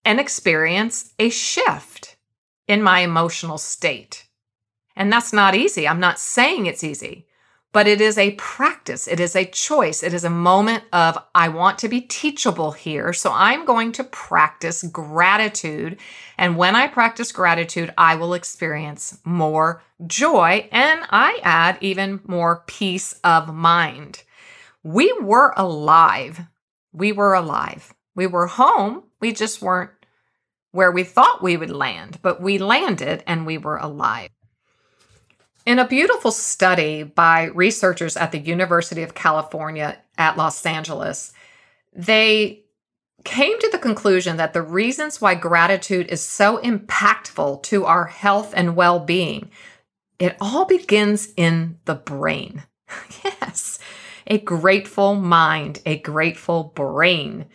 and 0.06 0.20
experience 0.20 1.16
a 1.18 1.32
shift 1.32 2.16
in 2.68 2.84
my 2.84 3.00
emotional 3.00 3.58
state. 3.58 4.28
And 4.96 5.12
that's 5.12 5.34
not 5.34 5.56
easy. 5.56 5.88
I'm 5.88 6.00
not 6.00 6.20
saying 6.20 6.68
it's 6.68 6.84
easy, 6.84 7.26
but 7.74 7.88
it 7.88 8.02
is 8.02 8.18
a 8.18 8.32
practice. 8.32 9.08
It 9.08 9.20
is 9.20 9.36
a 9.36 9.46
choice. 9.46 10.04
It 10.04 10.14
is 10.14 10.24
a 10.24 10.30
moment 10.30 10.84
of, 10.92 11.18
I 11.34 11.48
want 11.48 11.80
to 11.80 11.90
be 11.90 12.02
teachable 12.02 12.72
here. 12.72 13.14
So 13.14 13.32
I'm 13.34 13.66
going 13.66 13.94
to 13.94 14.04
practice 14.04 14.84
gratitude. 14.84 15.98
And 16.38 16.58
when 16.58 16.76
I 16.76 16.88
practice 16.88 17.32
gratitude, 17.32 17.94
I 17.98 18.16
will 18.16 18.34
experience 18.34 19.20
more 19.24 19.82
joy 20.06 20.68
and 20.72 21.02
I 21.10 21.40
add 21.44 21.78
even 21.82 22.20
more 22.26 22.64
peace 22.68 23.14
of 23.24 23.54
mind. 23.54 24.24
We 24.84 25.14
were 25.22 25.54
alive. 25.56 26.42
We 26.92 27.12
were 27.14 27.34
alive. 27.34 27.94
We 28.16 28.28
were 28.28 28.48
home. 28.48 29.04
We 29.22 29.32
just 29.32 29.62
weren't 29.62 29.92
where 30.72 30.92
we 30.92 31.04
thought 31.04 31.44
we 31.44 31.56
would 31.56 31.70
land, 31.70 32.20
but 32.22 32.42
we 32.42 32.58
landed 32.58 33.24
and 33.28 33.46
we 33.46 33.58
were 33.58 33.78
alive. 33.78 34.30
In 35.66 35.78
a 35.78 35.88
beautiful 35.88 36.32
study 36.32 37.04
by 37.04 37.46
researchers 37.46 38.18
at 38.18 38.32
the 38.32 38.40
University 38.40 39.04
of 39.04 39.14
California 39.14 39.98
at 40.18 40.38
Los 40.38 40.66
Angeles, 40.66 41.34
they 41.94 42.64
came 43.24 43.60
to 43.60 43.70
the 43.72 43.78
conclusion 43.78 44.38
that 44.38 44.54
the 44.54 44.62
reasons 44.64 45.22
why 45.22 45.36
gratitude 45.36 46.08
is 46.10 46.26
so 46.26 46.58
impactful 46.58 47.62
to 47.64 47.86
our 47.86 48.06
health 48.06 48.54
and 48.56 48.76
well-being, 48.76 49.52
it 50.18 50.36
all 50.42 50.66
begins 50.66 51.30
in 51.38 51.78
the 51.86 51.96
brain. 51.96 52.64
yes, 53.24 53.78
a 54.26 54.40
grateful 54.40 55.14
mind, 55.14 55.82
a 55.86 55.98
grateful 55.98 56.72
brain. 56.76 57.46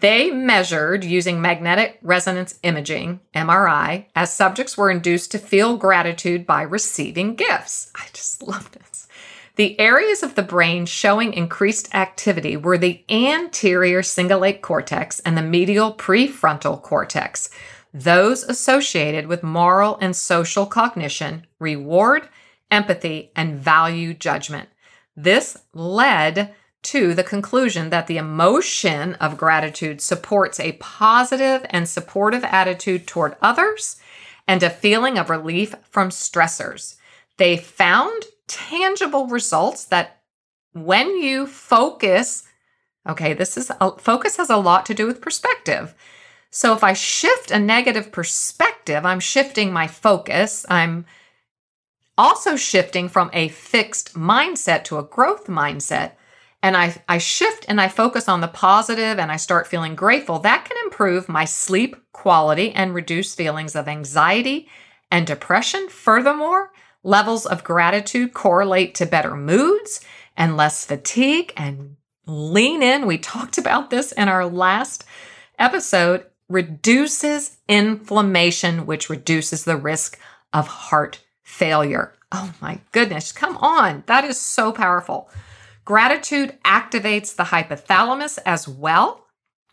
They 0.00 0.30
measured 0.30 1.04
using 1.04 1.42
magnetic 1.42 1.98
resonance 2.00 2.58
imaging, 2.62 3.20
MRI, 3.34 4.06
as 4.16 4.32
subjects 4.32 4.76
were 4.76 4.90
induced 4.90 5.30
to 5.32 5.38
feel 5.38 5.76
gratitude 5.76 6.46
by 6.46 6.62
receiving 6.62 7.34
gifts. 7.34 7.92
I 7.94 8.06
just 8.14 8.42
love 8.46 8.72
this. 8.72 9.08
The 9.56 9.78
areas 9.78 10.22
of 10.22 10.36
the 10.36 10.42
brain 10.42 10.86
showing 10.86 11.34
increased 11.34 11.94
activity 11.94 12.56
were 12.56 12.78
the 12.78 13.04
anterior 13.10 14.00
cingulate 14.00 14.62
cortex 14.62 15.20
and 15.20 15.36
the 15.36 15.42
medial 15.42 15.92
prefrontal 15.92 16.80
cortex, 16.80 17.50
those 17.92 18.42
associated 18.42 19.26
with 19.26 19.42
moral 19.42 19.98
and 20.00 20.16
social 20.16 20.64
cognition, 20.64 21.46
reward, 21.58 22.26
empathy, 22.70 23.32
and 23.36 23.58
value 23.58 24.14
judgment. 24.14 24.70
This 25.14 25.58
led 25.74 26.54
to 26.82 27.14
the 27.14 27.24
conclusion 27.24 27.90
that 27.90 28.06
the 28.06 28.16
emotion 28.16 29.14
of 29.14 29.36
gratitude 29.36 30.00
supports 30.00 30.58
a 30.58 30.72
positive 30.72 31.64
and 31.70 31.88
supportive 31.88 32.44
attitude 32.44 33.06
toward 33.06 33.36
others 33.42 34.00
and 34.48 34.62
a 34.62 34.70
feeling 34.70 35.18
of 35.18 35.30
relief 35.30 35.74
from 35.82 36.08
stressors. 36.08 36.96
They 37.36 37.56
found 37.56 38.24
tangible 38.46 39.26
results 39.26 39.84
that 39.86 40.20
when 40.72 41.16
you 41.18 41.46
focus, 41.46 42.44
okay, 43.08 43.34
this 43.34 43.56
is 43.56 43.70
a, 43.80 43.98
focus 43.98 44.36
has 44.38 44.50
a 44.50 44.56
lot 44.56 44.86
to 44.86 44.94
do 44.94 45.06
with 45.06 45.20
perspective. 45.20 45.94
So 46.50 46.74
if 46.74 46.82
I 46.82 46.94
shift 46.94 47.50
a 47.50 47.58
negative 47.58 48.10
perspective, 48.10 49.06
I'm 49.06 49.20
shifting 49.20 49.72
my 49.72 49.86
focus. 49.86 50.66
I'm 50.68 51.06
also 52.18 52.56
shifting 52.56 53.08
from 53.08 53.30
a 53.32 53.48
fixed 53.48 54.14
mindset 54.14 54.84
to 54.84 54.98
a 54.98 55.04
growth 55.04 55.46
mindset. 55.46 56.12
And 56.62 56.76
I, 56.76 57.02
I 57.08 57.18
shift 57.18 57.64
and 57.68 57.80
I 57.80 57.88
focus 57.88 58.28
on 58.28 58.40
the 58.40 58.48
positive 58.48 59.18
and 59.18 59.32
I 59.32 59.36
start 59.36 59.66
feeling 59.66 59.94
grateful. 59.94 60.38
That 60.38 60.66
can 60.66 60.76
improve 60.84 61.28
my 61.28 61.44
sleep 61.44 61.96
quality 62.12 62.72
and 62.72 62.94
reduce 62.94 63.34
feelings 63.34 63.74
of 63.74 63.88
anxiety 63.88 64.68
and 65.10 65.26
depression. 65.26 65.88
Furthermore, 65.88 66.72
levels 67.02 67.46
of 67.46 67.64
gratitude 67.64 68.34
correlate 68.34 68.94
to 68.96 69.06
better 69.06 69.34
moods 69.34 70.00
and 70.36 70.56
less 70.56 70.84
fatigue 70.84 71.52
and 71.56 71.96
lean 72.26 72.82
in. 72.82 73.06
We 73.06 73.18
talked 73.18 73.58
about 73.58 73.90
this 73.90 74.12
in 74.12 74.28
our 74.28 74.44
last 74.46 75.04
episode 75.58 76.26
reduces 76.48 77.58
inflammation, 77.68 78.84
which 78.84 79.08
reduces 79.08 79.64
the 79.64 79.76
risk 79.76 80.18
of 80.52 80.66
heart 80.66 81.20
failure. 81.42 82.12
Oh 82.32 82.52
my 82.60 82.80
goodness, 82.92 83.32
come 83.32 83.56
on. 83.58 84.02
That 84.06 84.24
is 84.24 84.38
so 84.38 84.72
powerful. 84.72 85.30
Gratitude 85.90 86.56
activates 86.64 87.34
the 87.34 87.42
hypothalamus 87.42 88.38
as 88.46 88.68
well, 88.68 89.26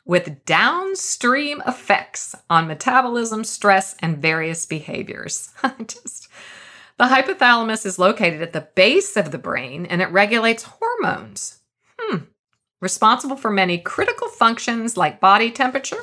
with 0.03 0.43
downstream 0.45 1.61
effects 1.67 2.33
on 2.49 2.67
metabolism, 2.67 3.43
stress, 3.43 3.95
and 3.99 4.17
various 4.17 4.65
behaviors. 4.65 5.51
Just 5.85 6.27
the 6.97 7.03
hypothalamus 7.03 7.85
is 7.85 7.99
located 7.99 8.41
at 8.41 8.51
the 8.51 8.67
base 8.73 9.15
of 9.15 9.29
the 9.29 9.37
brain 9.37 9.85
and 9.85 10.01
it 10.01 10.09
regulates 10.09 10.63
hormones. 10.63 11.59
Hmm. 11.99 12.23
Responsible 12.81 13.35
for 13.35 13.51
many 13.51 13.77
critical 13.77 14.27
functions 14.27 14.97
like 14.97 15.19
body 15.19 15.51
temperature, 15.51 16.01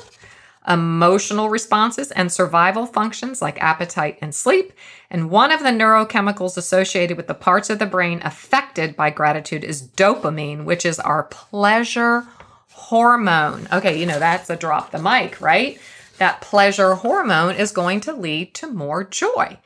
emotional 0.67 1.49
responses, 1.49 2.11
and 2.11 2.31
survival 2.31 2.85
functions 2.85 3.41
like 3.41 3.61
appetite 3.61 4.17
and 4.21 4.33
sleep. 4.33 4.73
And 5.09 5.29
one 5.29 5.51
of 5.51 5.61
the 5.61 5.69
neurochemicals 5.69 6.57
associated 6.57 7.17
with 7.17 7.27
the 7.27 7.33
parts 7.33 7.69
of 7.69 7.79
the 7.79 7.85
brain 7.85 8.21
affected 8.23 8.95
by 8.95 9.09
gratitude 9.09 9.63
is 9.63 9.87
dopamine, 9.87 10.65
which 10.65 10.85
is 10.85 10.99
our 10.99 11.23
pleasure 11.23 12.25
hormone. 12.71 13.67
Okay, 13.71 13.99
you 13.99 14.05
know, 14.05 14.19
that's 14.19 14.49
a 14.49 14.55
drop 14.55 14.91
the 14.91 14.99
mic, 14.99 15.39
right? 15.39 15.79
That 16.17 16.41
pleasure 16.41 16.95
hormone 16.95 17.55
is 17.55 17.71
going 17.71 18.01
to 18.01 18.13
lead 18.13 18.53
to 18.55 18.67
more 18.67 19.03
joy. 19.03 19.59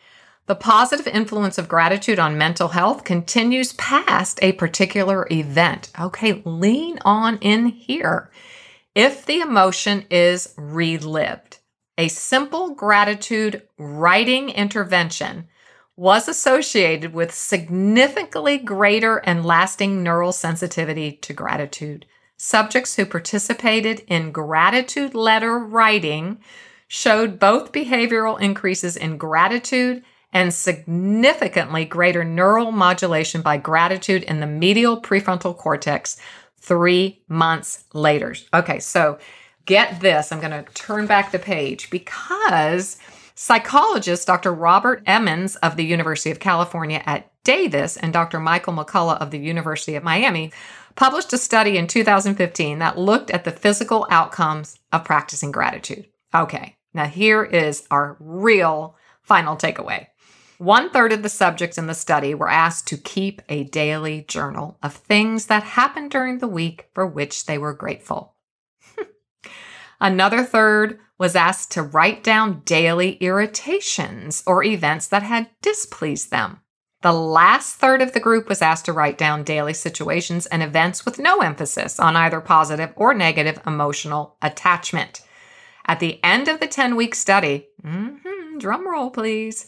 The 0.47 0.55
positive 0.55 1.07
influence 1.07 1.59
of 1.59 1.69
gratitude 1.69 2.17
on 2.17 2.37
mental 2.37 2.69
health 2.69 3.03
continues 3.03 3.73
past 3.73 4.39
a 4.41 4.53
particular 4.53 5.27
event. 5.29 5.91
Okay, 5.99 6.41
lean 6.43 6.97
on 7.05 7.37
in 7.37 7.67
here 7.67 8.31
if 8.95 9.25
the 9.25 9.39
emotion 9.39 10.05
is 10.09 10.53
relived. 10.57 11.59
A 11.97 12.07
simple 12.07 12.73
gratitude 12.75 13.63
writing 13.77 14.49
intervention 14.49 15.47
was 15.95 16.29
associated 16.29 17.13
with 17.13 17.33
significantly 17.33 18.57
greater 18.57 19.17
and 19.17 19.45
lasting 19.45 20.01
neural 20.01 20.31
sensitivity 20.31 21.11
to 21.11 21.33
gratitude. 21.33 22.05
Subjects 22.37 22.95
who 22.95 23.05
participated 23.05 24.05
in 24.07 24.31
gratitude 24.31 25.13
letter 25.13 25.59
writing 25.59 26.39
showed 26.87 27.37
both 27.37 27.73
behavioral 27.73 28.39
increases 28.39 28.95
in 28.95 29.17
gratitude 29.17 30.01
and 30.31 30.53
significantly 30.53 31.83
greater 31.85 32.23
neural 32.23 32.71
modulation 32.71 33.41
by 33.41 33.57
gratitude 33.57 34.23
in 34.23 34.39
the 34.39 34.47
medial 34.47 35.01
prefrontal 35.01 35.57
cortex 35.57 36.17
three 36.59 37.21
months 37.27 37.85
later. 37.93 38.35
Okay, 38.53 38.79
so 38.79 39.17
get 39.65 39.99
this. 39.99 40.31
I'm 40.31 40.39
going 40.39 40.63
to 40.63 40.71
turn 40.73 41.07
back 41.07 41.31
the 41.31 41.39
page 41.39 41.89
because 41.89 42.97
psychologist 43.35 44.27
Dr. 44.27 44.53
Robert 44.53 45.01
Emmons 45.05 45.55
of 45.57 45.75
the 45.75 45.85
University 45.85 46.31
of 46.31 46.39
California 46.39 47.01
at 47.05 47.31
Davis 47.43 47.95
and 47.97 48.11
Dr. 48.11 48.39
Michael 48.39 48.73
McCullough 48.73 49.19
of 49.21 49.31
the 49.31 49.39
University 49.39 49.95
of 49.95 50.03
Miami 50.03 50.51
published 50.95 51.31
a 51.31 51.37
study 51.37 51.77
in 51.77 51.87
2015 51.87 52.79
that 52.79 52.97
looked 52.97 53.31
at 53.31 53.45
the 53.45 53.51
physical 53.51 54.05
outcomes 54.09 54.77
of 54.91 55.05
practicing 55.05 55.51
gratitude. 55.51 56.05
Okay, 56.35 56.75
now 56.93 57.05
here 57.05 57.43
is 57.43 57.87
our 57.89 58.17
real 58.19 58.97
final 59.21 59.55
takeaway. 59.55 60.07
One 60.59 60.89
third 60.89 61.13
of 61.13 61.23
the 61.23 61.29
subjects 61.29 61.77
in 61.77 61.87
the 61.87 61.93
study 61.93 62.35
were 62.35 62.49
asked 62.49 62.85
to 62.87 62.97
keep 62.97 63.41
a 63.47 63.63
daily 63.63 64.25
journal 64.27 64.77
of 64.83 64.93
things 64.93 65.45
that 65.45 65.63
happened 65.63 66.11
during 66.11 66.39
the 66.39 66.49
week 66.49 66.89
for 66.93 67.07
which 67.07 67.45
they 67.45 67.57
were 67.57 67.73
grateful. 67.73 68.35
Another 70.01 70.43
third 70.43 70.99
was 71.17 71.33
asked 71.33 71.71
to 71.71 71.81
write 71.81 72.25
down 72.25 72.61
daily 72.65 73.13
irritations 73.21 74.43
or 74.45 74.61
events 74.61 75.07
that 75.07 75.23
had 75.23 75.49
displeased 75.61 76.29
them. 76.29 76.59
The 77.03 77.13
last 77.13 77.77
third 77.77 78.01
of 78.01 78.11
the 78.11 78.19
group 78.19 78.49
was 78.49 78.61
asked 78.61 78.83
to 78.85 78.93
write 78.93 79.17
down 79.17 79.45
daily 79.45 79.73
situations 79.73 80.45
and 80.45 80.61
events 80.61 81.05
with 81.05 81.19
no 81.19 81.39
emphasis 81.39 82.01
on 82.01 82.17
either 82.17 82.41
positive 82.41 82.91
or 82.97 83.13
negative 83.13 83.61
emotional 83.65 84.35
attachment. 84.41 85.21
At 85.85 86.01
the 86.01 86.21
end 86.21 86.49
of 86.49 86.59
the 86.59 86.67
10 86.67 86.97
week 86.97 87.15
study, 87.15 87.69
mm-hmm, 87.81 88.57
drum 88.57 88.85
roll 88.85 89.09
please, 89.09 89.65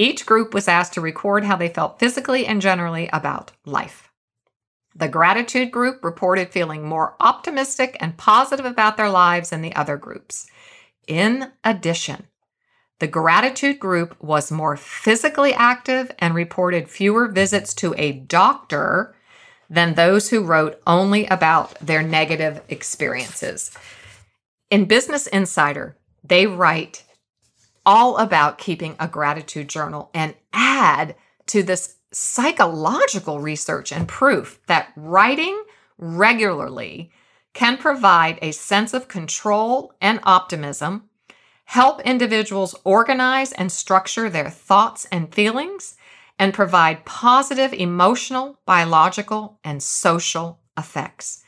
each 0.00 0.24
group 0.24 0.54
was 0.54 0.66
asked 0.66 0.94
to 0.94 1.00
record 1.02 1.44
how 1.44 1.56
they 1.56 1.68
felt 1.68 1.98
physically 1.98 2.46
and 2.46 2.62
generally 2.62 3.10
about 3.12 3.52
life. 3.66 4.10
The 4.94 5.08
gratitude 5.08 5.70
group 5.70 6.02
reported 6.02 6.48
feeling 6.48 6.88
more 6.88 7.16
optimistic 7.20 7.98
and 8.00 8.16
positive 8.16 8.64
about 8.64 8.96
their 8.96 9.10
lives 9.10 9.50
than 9.50 9.60
the 9.60 9.74
other 9.74 9.98
groups. 9.98 10.46
In 11.06 11.52
addition, 11.62 12.28
the 12.98 13.06
gratitude 13.06 13.78
group 13.78 14.16
was 14.22 14.50
more 14.50 14.76
physically 14.76 15.52
active 15.52 16.10
and 16.18 16.34
reported 16.34 16.88
fewer 16.88 17.28
visits 17.28 17.74
to 17.74 17.94
a 17.98 18.12
doctor 18.12 19.14
than 19.68 19.94
those 19.94 20.30
who 20.30 20.44
wrote 20.44 20.80
only 20.86 21.26
about 21.26 21.74
their 21.78 22.02
negative 22.02 22.62
experiences. 22.70 23.70
In 24.70 24.86
Business 24.86 25.26
Insider, 25.26 25.96
they 26.24 26.46
write 26.46 27.04
all 27.84 28.16
about 28.18 28.58
keeping 28.58 28.96
a 28.98 29.08
gratitude 29.08 29.68
journal 29.68 30.10
and 30.14 30.34
add 30.52 31.14
to 31.46 31.62
this 31.62 31.96
psychological 32.12 33.40
research 33.40 33.92
and 33.92 34.08
proof 34.08 34.60
that 34.66 34.92
writing 34.96 35.62
regularly 35.98 37.10
can 37.52 37.76
provide 37.76 38.38
a 38.42 38.52
sense 38.52 38.94
of 38.94 39.08
control 39.08 39.92
and 40.00 40.20
optimism, 40.22 41.08
help 41.64 42.00
individuals 42.02 42.74
organize 42.84 43.52
and 43.52 43.70
structure 43.70 44.30
their 44.30 44.50
thoughts 44.50 45.06
and 45.10 45.34
feelings, 45.34 45.96
and 46.38 46.54
provide 46.54 47.04
positive 47.04 47.72
emotional, 47.72 48.58
biological, 48.64 49.58
and 49.62 49.82
social 49.82 50.58
effects. 50.78 51.42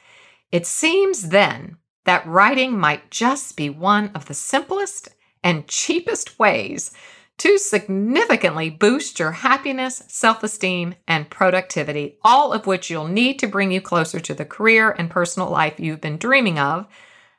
It 0.50 0.66
seems 0.66 1.30
then 1.30 1.78
that 2.04 2.26
writing 2.26 2.78
might 2.78 3.10
just 3.10 3.56
be 3.56 3.70
one 3.70 4.10
of 4.14 4.26
the 4.26 4.34
simplest 4.34 5.08
and 5.42 5.68
cheapest 5.68 6.38
ways 6.38 6.90
to 7.38 7.58
significantly 7.58 8.70
boost 8.70 9.18
your 9.18 9.32
happiness, 9.32 10.02
self 10.06 10.42
esteem, 10.42 10.94
and 11.08 11.30
productivity, 11.30 12.18
all 12.22 12.52
of 12.52 12.66
which 12.66 12.90
you'll 12.90 13.08
need 13.08 13.38
to 13.38 13.46
bring 13.46 13.72
you 13.72 13.80
closer 13.80 14.20
to 14.20 14.34
the 14.34 14.44
career 14.44 14.90
and 14.92 15.10
personal 15.10 15.50
life 15.50 15.80
you've 15.80 16.00
been 16.00 16.18
dreaming 16.18 16.58
of 16.58 16.86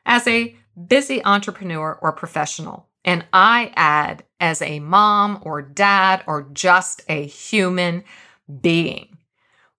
as 0.06 0.28
a 0.28 0.56
busy 0.88 1.24
entrepreneur 1.24 1.98
or 2.02 2.12
professional. 2.12 2.90
And 3.06 3.26
I 3.32 3.72
add, 3.76 4.24
as 4.40 4.62
a 4.62 4.80
mom 4.80 5.40
or 5.44 5.62
dad 5.62 6.22
or 6.28 6.50
just 6.52 7.02
a 7.08 7.26
human 7.26 8.04
being. 8.62 9.18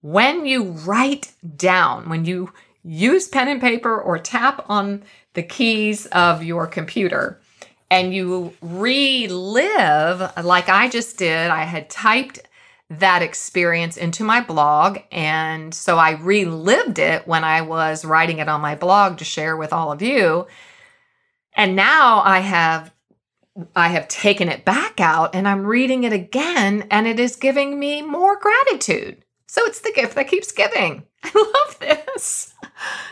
When 0.01 0.47
you 0.47 0.65
write 0.65 1.33
down, 1.57 2.09
when 2.09 2.25
you 2.25 2.53
use 2.83 3.29
pen 3.29 3.49
and 3.49 3.61
paper 3.61 3.99
or 3.99 4.19
tap 4.19 4.65
on 4.71 5.05
the 5.35 5.43
keys 5.43 6.07
of 6.07 6.43
your 6.43 6.67
computer, 6.67 7.41
and 7.95 8.13
you 8.13 8.53
relive, 8.61 10.33
like 10.43 10.69
I 10.69 10.89
just 10.89 11.17
did, 11.17 11.49
I 11.49 11.63
had 11.63 11.89
typed 11.89 12.41
that 12.91 13.23
experience 13.23 13.97
into 13.97 14.25
my 14.25 14.41
blog. 14.41 14.99
And 15.13 15.73
so 15.73 15.97
I 15.97 16.17
relived 16.17 16.99
it 16.99 17.29
when 17.29 17.45
I 17.45 17.61
was 17.61 18.05
writing 18.05 18.41
it 18.41 18.49
on 18.49 18.61
my 18.61 18.75
blog 18.75 19.19
to 19.19 19.25
share 19.25 19.57
with 19.57 19.73
all 19.73 19.93
of 19.93 20.03
you. 20.03 20.49
And 21.55 21.77
now 21.77 22.21
I 22.25 22.41
have 22.41 22.93
I 23.77 23.87
have 23.87 24.09
taken 24.09 24.49
it 24.49 24.65
back 24.65 24.99
out 24.99 25.33
and 25.33 25.47
I'm 25.47 25.65
reading 25.65 26.03
it 26.03 26.13
again 26.13 26.89
and 26.91 27.07
it 27.07 27.21
is 27.21 27.37
giving 27.37 27.79
me 27.79 28.03
more 28.03 28.37
gratitude. 28.37 29.25
So 29.47 29.63
it's 29.67 29.81
the 29.81 29.93
gift 29.93 30.17
that 30.17 30.27
keeps 30.27 30.51
giving. 30.51 31.05
I 31.23 31.31
love 31.33 31.79
this. 31.79 32.53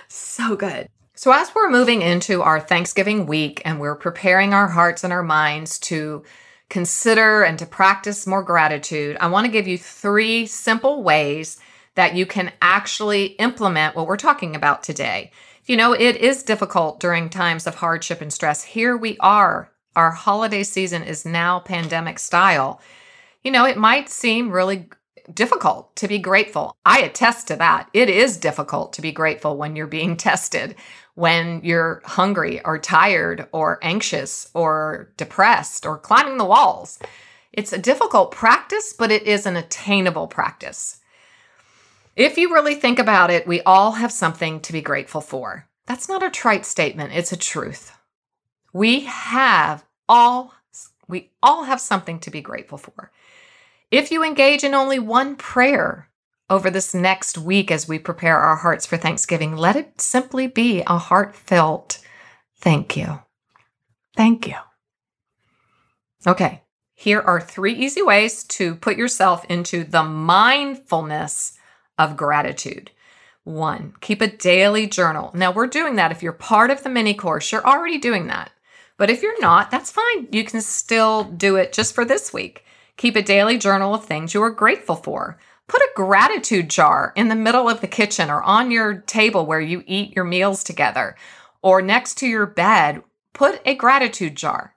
So 0.08 0.56
good. 0.56 0.88
So, 1.22 1.30
as 1.30 1.54
we're 1.54 1.70
moving 1.70 2.02
into 2.02 2.42
our 2.42 2.58
Thanksgiving 2.58 3.26
week 3.26 3.62
and 3.64 3.78
we're 3.78 3.94
preparing 3.94 4.52
our 4.52 4.66
hearts 4.66 5.04
and 5.04 5.12
our 5.12 5.22
minds 5.22 5.78
to 5.78 6.24
consider 6.68 7.44
and 7.44 7.56
to 7.60 7.64
practice 7.64 8.26
more 8.26 8.42
gratitude, 8.42 9.16
I 9.20 9.28
want 9.28 9.46
to 9.46 9.52
give 9.52 9.68
you 9.68 9.78
three 9.78 10.46
simple 10.46 11.04
ways 11.04 11.60
that 11.94 12.16
you 12.16 12.26
can 12.26 12.50
actually 12.60 13.36
implement 13.38 13.94
what 13.94 14.08
we're 14.08 14.16
talking 14.16 14.56
about 14.56 14.82
today. 14.82 15.30
You 15.64 15.76
know, 15.76 15.92
it 15.92 16.16
is 16.16 16.42
difficult 16.42 16.98
during 16.98 17.28
times 17.28 17.68
of 17.68 17.76
hardship 17.76 18.20
and 18.20 18.32
stress. 18.32 18.64
Here 18.64 18.96
we 18.96 19.16
are. 19.18 19.70
Our 19.94 20.10
holiday 20.10 20.64
season 20.64 21.04
is 21.04 21.24
now 21.24 21.60
pandemic 21.60 22.18
style. 22.18 22.80
You 23.44 23.52
know, 23.52 23.64
it 23.64 23.76
might 23.76 24.08
seem 24.08 24.50
really 24.50 24.88
difficult 25.32 25.94
to 25.96 26.08
be 26.08 26.18
grateful. 26.18 26.76
I 26.84 27.00
attest 27.00 27.48
to 27.48 27.56
that. 27.56 27.88
It 27.92 28.08
is 28.08 28.36
difficult 28.36 28.92
to 28.94 29.02
be 29.02 29.12
grateful 29.12 29.56
when 29.56 29.76
you're 29.76 29.86
being 29.86 30.16
tested, 30.28 30.74
when 31.14 31.60
you're 31.62 32.02
hungry 32.04 32.64
or 32.64 32.78
tired 32.78 33.46
or 33.52 33.78
anxious 33.82 34.48
or 34.54 35.12
depressed 35.16 35.84
or 35.84 35.98
climbing 35.98 36.38
the 36.38 36.44
walls. 36.44 36.98
It's 37.52 37.72
a 37.72 37.78
difficult 37.78 38.30
practice, 38.30 38.94
but 38.98 39.10
it 39.10 39.24
is 39.24 39.44
an 39.44 39.56
attainable 39.56 40.26
practice. 40.26 41.00
If 42.16 42.38
you 42.38 42.52
really 42.52 42.74
think 42.74 42.98
about 42.98 43.30
it, 43.30 43.46
we 43.46 43.60
all 43.62 43.92
have 43.92 44.12
something 44.12 44.60
to 44.60 44.72
be 44.72 44.80
grateful 44.80 45.20
for. 45.20 45.66
That's 45.86 46.08
not 46.08 46.22
a 46.22 46.30
trite 46.30 46.64
statement, 46.64 47.12
it's 47.12 47.32
a 47.32 47.36
truth. 47.36 47.92
We 48.72 49.00
have 49.00 49.84
all 50.08 50.54
we 51.08 51.30
all 51.42 51.64
have 51.64 51.80
something 51.80 52.20
to 52.20 52.30
be 52.30 52.40
grateful 52.40 52.78
for. 52.78 53.10
If 53.90 54.10
you 54.10 54.24
engage 54.24 54.64
in 54.64 54.72
only 54.72 54.98
one 54.98 55.36
prayer 55.36 56.08
over 56.52 56.70
this 56.70 56.92
next 56.92 57.38
week 57.38 57.70
as 57.70 57.88
we 57.88 57.98
prepare 57.98 58.38
our 58.38 58.56
hearts 58.56 58.84
for 58.84 58.98
Thanksgiving, 58.98 59.56
let 59.56 59.74
it 59.74 60.00
simply 60.00 60.46
be 60.46 60.82
a 60.86 60.98
heartfelt 60.98 61.98
thank 62.58 62.94
you. 62.94 63.20
Thank 64.14 64.46
you. 64.46 64.56
Okay, 66.26 66.62
here 66.94 67.20
are 67.20 67.40
three 67.40 67.72
easy 67.72 68.02
ways 68.02 68.44
to 68.44 68.74
put 68.76 68.98
yourself 68.98 69.46
into 69.46 69.82
the 69.82 70.04
mindfulness 70.04 71.58
of 71.98 72.18
gratitude. 72.18 72.90
One, 73.44 73.94
keep 74.00 74.20
a 74.20 74.28
daily 74.28 74.86
journal. 74.86 75.32
Now, 75.34 75.52
we're 75.52 75.66
doing 75.66 75.96
that. 75.96 76.12
If 76.12 76.22
you're 76.22 76.32
part 76.32 76.70
of 76.70 76.82
the 76.82 76.90
mini 76.90 77.14
course, 77.14 77.50
you're 77.50 77.66
already 77.66 77.98
doing 77.98 78.26
that. 78.26 78.50
But 78.98 79.08
if 79.10 79.22
you're 79.22 79.40
not, 79.40 79.70
that's 79.70 79.90
fine. 79.90 80.28
You 80.30 80.44
can 80.44 80.60
still 80.60 81.24
do 81.24 81.56
it 81.56 81.72
just 81.72 81.94
for 81.94 82.04
this 82.04 82.32
week. 82.32 82.64
Keep 82.98 83.16
a 83.16 83.22
daily 83.22 83.56
journal 83.56 83.94
of 83.94 84.04
things 84.04 84.34
you 84.34 84.42
are 84.42 84.50
grateful 84.50 84.96
for. 84.96 85.38
Put 85.72 85.80
a 85.80 85.90
gratitude 85.94 86.68
jar 86.68 87.14
in 87.16 87.28
the 87.28 87.34
middle 87.34 87.66
of 87.66 87.80
the 87.80 87.86
kitchen 87.86 88.28
or 88.28 88.42
on 88.42 88.70
your 88.70 88.96
table 88.96 89.46
where 89.46 89.58
you 89.58 89.82
eat 89.86 90.14
your 90.14 90.26
meals 90.26 90.62
together 90.62 91.16
or 91.62 91.80
next 91.80 92.16
to 92.18 92.26
your 92.26 92.44
bed. 92.44 93.02
Put 93.32 93.62
a 93.64 93.74
gratitude 93.74 94.36
jar, 94.36 94.74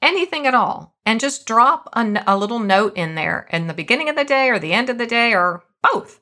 anything 0.00 0.46
at 0.46 0.54
all, 0.54 0.94
and 1.04 1.20
just 1.20 1.44
drop 1.44 1.90
a, 1.92 2.24
a 2.26 2.38
little 2.38 2.60
note 2.60 2.96
in 2.96 3.14
there 3.14 3.46
in 3.52 3.66
the 3.66 3.74
beginning 3.74 4.08
of 4.08 4.16
the 4.16 4.24
day 4.24 4.48
or 4.48 4.58
the 4.58 4.72
end 4.72 4.88
of 4.88 4.96
the 4.96 5.04
day 5.04 5.34
or 5.34 5.64
both. 5.82 6.18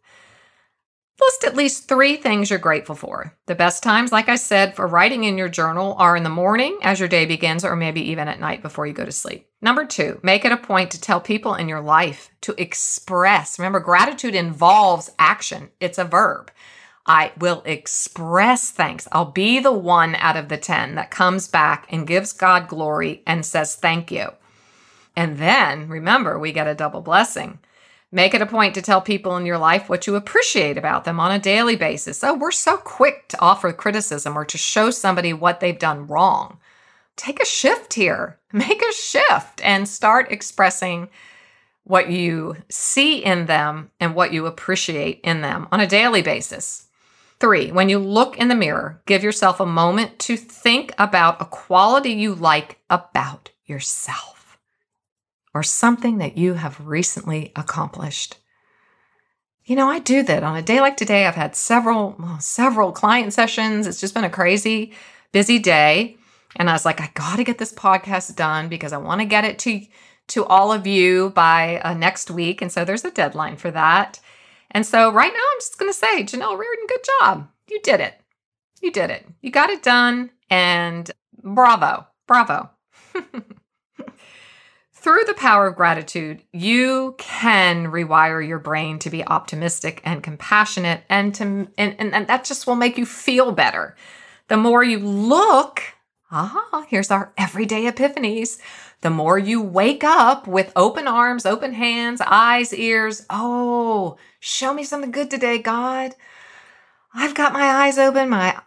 List 1.18 1.44
at 1.44 1.56
least 1.56 1.88
three 1.88 2.16
things 2.16 2.50
you're 2.50 2.58
grateful 2.58 2.94
for. 2.94 3.34
The 3.46 3.54
best 3.54 3.82
times, 3.82 4.12
like 4.12 4.28
I 4.28 4.36
said, 4.36 4.76
for 4.76 4.86
writing 4.86 5.24
in 5.24 5.38
your 5.38 5.48
journal 5.48 5.94
are 5.98 6.14
in 6.14 6.24
the 6.24 6.28
morning 6.28 6.78
as 6.82 7.00
your 7.00 7.08
day 7.08 7.24
begins, 7.24 7.64
or 7.64 7.74
maybe 7.74 8.02
even 8.10 8.28
at 8.28 8.38
night 8.38 8.60
before 8.60 8.86
you 8.86 8.92
go 8.92 9.04
to 9.04 9.12
sleep. 9.12 9.48
Number 9.62 9.86
two, 9.86 10.20
make 10.22 10.44
it 10.44 10.52
a 10.52 10.58
point 10.58 10.90
to 10.90 11.00
tell 11.00 11.20
people 11.20 11.54
in 11.54 11.70
your 11.70 11.80
life 11.80 12.30
to 12.42 12.60
express. 12.60 13.58
Remember, 13.58 13.80
gratitude 13.80 14.34
involves 14.34 15.10
action, 15.18 15.70
it's 15.80 15.98
a 15.98 16.04
verb. 16.04 16.50
I 17.06 17.32
will 17.38 17.62
express 17.64 18.70
thanks. 18.70 19.08
I'll 19.12 19.30
be 19.30 19.60
the 19.60 19.72
one 19.72 20.16
out 20.16 20.36
of 20.36 20.48
the 20.48 20.56
10 20.56 20.96
that 20.96 21.10
comes 21.10 21.48
back 21.48 21.86
and 21.88 22.06
gives 22.06 22.32
God 22.32 22.68
glory 22.68 23.22
and 23.26 23.46
says 23.46 23.76
thank 23.76 24.10
you. 24.10 24.32
And 25.14 25.38
then 25.38 25.88
remember, 25.88 26.38
we 26.38 26.52
get 26.52 26.66
a 26.66 26.74
double 26.74 27.00
blessing. 27.00 27.60
Make 28.12 28.34
it 28.34 28.42
a 28.42 28.46
point 28.46 28.74
to 28.74 28.82
tell 28.82 29.00
people 29.00 29.36
in 29.36 29.46
your 29.46 29.58
life 29.58 29.88
what 29.88 30.06
you 30.06 30.14
appreciate 30.14 30.78
about 30.78 31.04
them 31.04 31.18
on 31.18 31.32
a 31.32 31.40
daily 31.40 31.74
basis. 31.74 32.22
Oh, 32.22 32.34
we're 32.34 32.52
so 32.52 32.76
quick 32.76 33.26
to 33.28 33.40
offer 33.40 33.72
criticism 33.72 34.38
or 34.38 34.44
to 34.44 34.56
show 34.56 34.90
somebody 34.90 35.32
what 35.32 35.58
they've 35.58 35.78
done 35.78 36.06
wrong. 36.06 36.58
Take 37.16 37.42
a 37.42 37.46
shift 37.46 37.94
here. 37.94 38.38
Make 38.52 38.80
a 38.80 38.92
shift 38.92 39.60
and 39.62 39.88
start 39.88 40.30
expressing 40.30 41.08
what 41.82 42.10
you 42.10 42.56
see 42.68 43.24
in 43.24 43.46
them 43.46 43.90
and 43.98 44.14
what 44.14 44.32
you 44.32 44.46
appreciate 44.46 45.20
in 45.22 45.40
them 45.40 45.66
on 45.72 45.80
a 45.80 45.86
daily 45.86 46.22
basis. 46.22 46.86
Three, 47.38 47.70
when 47.70 47.88
you 47.88 47.98
look 47.98 48.38
in 48.38 48.48
the 48.48 48.54
mirror, 48.54 49.02
give 49.06 49.22
yourself 49.22 49.60
a 49.60 49.66
moment 49.66 50.18
to 50.20 50.36
think 50.36 50.94
about 50.96 51.40
a 51.40 51.44
quality 51.44 52.10
you 52.10 52.34
like 52.34 52.78
about 52.88 53.50
yourself 53.66 54.35
or 55.56 55.62
something 55.62 56.18
that 56.18 56.36
you 56.36 56.52
have 56.52 56.78
recently 56.86 57.50
accomplished. 57.56 58.36
You 59.64 59.74
know, 59.74 59.88
I 59.88 60.00
do 60.00 60.22
that 60.22 60.42
on 60.42 60.54
a 60.54 60.60
day 60.60 60.82
like 60.82 60.98
today. 60.98 61.24
I've 61.24 61.34
had 61.34 61.56
several, 61.56 62.14
well, 62.18 62.38
several 62.40 62.92
client 62.92 63.32
sessions. 63.32 63.86
It's 63.86 63.98
just 63.98 64.12
been 64.12 64.22
a 64.22 64.30
crazy, 64.30 64.92
busy 65.32 65.58
day. 65.58 66.18
And 66.56 66.68
I 66.68 66.74
was 66.74 66.84
like, 66.84 67.00
I 67.00 67.10
got 67.14 67.36
to 67.36 67.44
get 67.44 67.56
this 67.56 67.72
podcast 67.72 68.36
done 68.36 68.68
because 68.68 68.92
I 68.92 68.98
want 68.98 69.22
to 69.22 69.26
get 69.26 69.46
it 69.46 69.58
to 69.60 69.80
to 70.28 70.44
all 70.44 70.72
of 70.72 70.86
you 70.86 71.30
by 71.30 71.80
uh, 71.80 71.94
next 71.94 72.30
week. 72.30 72.60
And 72.60 72.70
so 72.70 72.84
there's 72.84 73.04
a 73.04 73.10
deadline 73.10 73.56
for 73.56 73.70
that. 73.70 74.20
And 74.72 74.84
so 74.84 75.10
right 75.10 75.32
now, 75.32 75.38
I'm 75.38 75.60
just 75.60 75.78
going 75.78 75.90
to 75.90 75.96
say, 75.96 76.22
Janelle 76.24 76.58
Rardon, 76.58 76.86
good 76.88 77.06
job. 77.20 77.48
You 77.70 77.80
did 77.82 78.00
it. 78.00 78.20
You 78.82 78.90
did 78.90 79.08
it. 79.08 79.24
You 79.40 79.50
got 79.50 79.70
it 79.70 79.82
done. 79.82 80.30
And 80.50 81.10
bravo, 81.42 82.08
bravo. 82.26 82.70
through 85.06 85.22
the 85.24 85.34
power 85.34 85.68
of 85.68 85.76
gratitude, 85.76 86.42
you 86.52 87.14
can 87.16 87.86
rewire 87.92 88.44
your 88.44 88.58
brain 88.58 88.98
to 88.98 89.08
be 89.08 89.24
optimistic 89.24 90.00
and 90.02 90.20
compassionate 90.20 91.04
and 91.08 91.32
to 91.32 91.44
and, 91.44 91.70
and, 91.78 92.12
and 92.12 92.26
that 92.26 92.44
just 92.44 92.66
will 92.66 92.74
make 92.74 92.98
you 92.98 93.06
feel 93.06 93.52
better. 93.52 93.94
The 94.48 94.56
more 94.56 94.82
you 94.82 94.98
look, 94.98 95.80
ah, 96.32 96.84
here's 96.88 97.12
our 97.12 97.32
everyday 97.38 97.88
epiphanies. 97.88 98.58
The 99.02 99.10
more 99.10 99.38
you 99.38 99.62
wake 99.62 100.02
up 100.02 100.48
with 100.48 100.72
open 100.74 101.06
arms, 101.06 101.46
open 101.46 101.74
hands, 101.74 102.20
eyes, 102.20 102.74
ears. 102.74 103.24
Oh, 103.30 104.16
show 104.40 104.74
me 104.74 104.82
something 104.82 105.12
good 105.12 105.30
today, 105.30 105.58
God. 105.58 106.16
I've 107.14 107.36
got 107.36 107.52
my 107.52 107.62
eyes 107.62 107.96
open, 107.96 108.28
my 108.28 108.60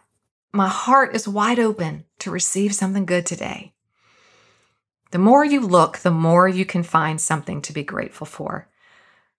my 0.54 0.68
heart 0.68 1.14
is 1.14 1.28
wide 1.28 1.58
open 1.58 2.06
to 2.20 2.30
receive 2.30 2.74
something 2.74 3.04
good 3.04 3.26
today. 3.26 3.74
The 5.10 5.18
more 5.18 5.44
you 5.44 5.60
look, 5.60 5.98
the 5.98 6.10
more 6.10 6.46
you 6.48 6.64
can 6.64 6.82
find 6.82 7.20
something 7.20 7.60
to 7.62 7.72
be 7.72 7.82
grateful 7.82 8.26
for. 8.26 8.68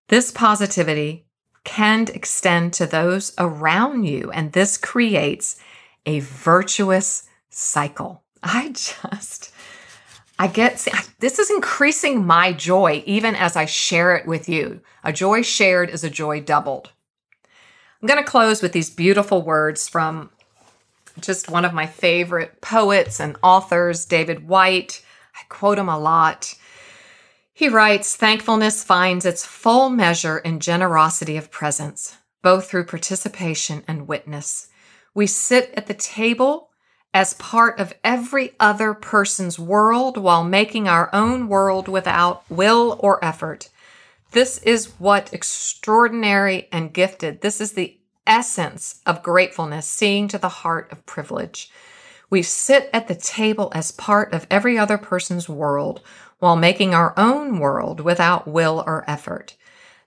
This 0.08 0.30
positivity 0.30 1.26
can 1.64 2.08
extend 2.12 2.72
to 2.74 2.86
those 2.86 3.32
around 3.38 4.04
you, 4.04 4.30
and 4.32 4.52
this 4.52 4.76
creates 4.76 5.60
a 6.04 6.20
virtuous 6.20 7.28
cycle. 7.48 8.22
I 8.42 8.70
just, 8.70 9.52
I 10.38 10.48
get, 10.48 10.80
see, 10.80 10.90
this 11.20 11.38
is 11.38 11.50
increasing 11.50 12.26
my 12.26 12.52
joy 12.52 13.02
even 13.06 13.34
as 13.36 13.56
I 13.56 13.64
share 13.64 14.16
it 14.16 14.26
with 14.26 14.48
you. 14.48 14.80
A 15.04 15.12
joy 15.12 15.42
shared 15.42 15.88
is 15.90 16.02
a 16.02 16.10
joy 16.10 16.40
doubled. 16.40 16.90
I'm 18.00 18.08
going 18.08 18.22
to 18.22 18.28
close 18.28 18.60
with 18.60 18.72
these 18.72 18.90
beautiful 18.90 19.42
words 19.42 19.88
from 19.88 20.30
just 21.20 21.48
one 21.48 21.64
of 21.64 21.72
my 21.72 21.86
favorite 21.86 22.60
poets 22.60 23.20
and 23.20 23.36
authors, 23.42 24.04
David 24.04 24.48
Whyte. 24.48 25.04
I 25.34 25.40
quote 25.48 25.78
him 25.78 25.88
a 25.88 25.98
lot. 25.98 26.54
He 27.52 27.68
writes 27.68 28.16
Thankfulness 28.16 28.82
finds 28.84 29.24
its 29.24 29.46
full 29.46 29.90
measure 29.90 30.38
in 30.38 30.60
generosity 30.60 31.36
of 31.36 31.50
presence, 31.50 32.16
both 32.42 32.68
through 32.68 32.86
participation 32.86 33.84
and 33.86 34.08
witness. 34.08 34.68
We 35.14 35.26
sit 35.26 35.72
at 35.76 35.86
the 35.86 35.94
table 35.94 36.70
as 37.14 37.34
part 37.34 37.78
of 37.78 37.94
every 38.02 38.52
other 38.58 38.94
person's 38.94 39.58
world 39.58 40.16
while 40.16 40.44
making 40.44 40.88
our 40.88 41.10
own 41.14 41.48
world 41.48 41.88
without 41.88 42.42
will 42.50 42.98
or 43.00 43.22
effort. 43.22 43.68
This 44.30 44.58
is 44.62 44.86
what 44.98 45.32
extraordinary 45.32 46.68
and 46.72 46.92
gifted, 46.92 47.42
this 47.42 47.60
is 47.60 47.72
the 47.72 47.98
essence 48.26 49.00
of 49.04 49.22
gratefulness, 49.22 49.86
seeing 49.86 50.28
to 50.28 50.38
the 50.38 50.48
heart 50.48 50.90
of 50.90 51.04
privilege. 51.04 51.70
We 52.32 52.40
sit 52.40 52.88
at 52.94 53.08
the 53.08 53.14
table 53.14 53.70
as 53.74 53.92
part 53.92 54.32
of 54.32 54.46
every 54.50 54.78
other 54.78 54.96
person's 54.96 55.50
world 55.50 56.00
while 56.38 56.56
making 56.56 56.94
our 56.94 57.12
own 57.18 57.58
world 57.58 58.00
without 58.00 58.48
will 58.48 58.82
or 58.86 59.04
effort. 59.06 59.54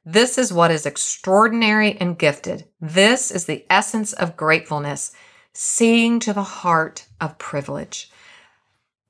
This 0.04 0.40
is 0.40 0.52
what 0.52 0.72
is 0.72 0.88
extraordinary 0.88 1.96
and 2.00 2.18
gifted. 2.18 2.66
This 2.82 3.30
is 3.30 3.46
the 3.46 3.64
essence 3.70 4.12
of 4.12 4.36
gratefulness, 4.36 5.12
seeing 5.54 6.20
to 6.22 6.34
the 6.34 6.42
heart 6.42 7.06
of 7.22 7.38
privilege. 7.38 8.10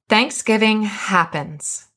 Thanksgiving 0.10 0.84
happens. 0.84 1.88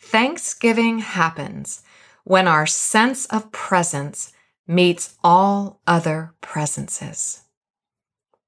Thanksgiving 0.00 0.98
happens 0.98 1.84
when 2.24 2.48
our 2.48 2.66
sense 2.66 3.26
of 3.26 3.52
presence 3.52 4.32
meets 4.66 5.14
all 5.22 5.80
other 5.86 6.34
presences. 6.40 7.42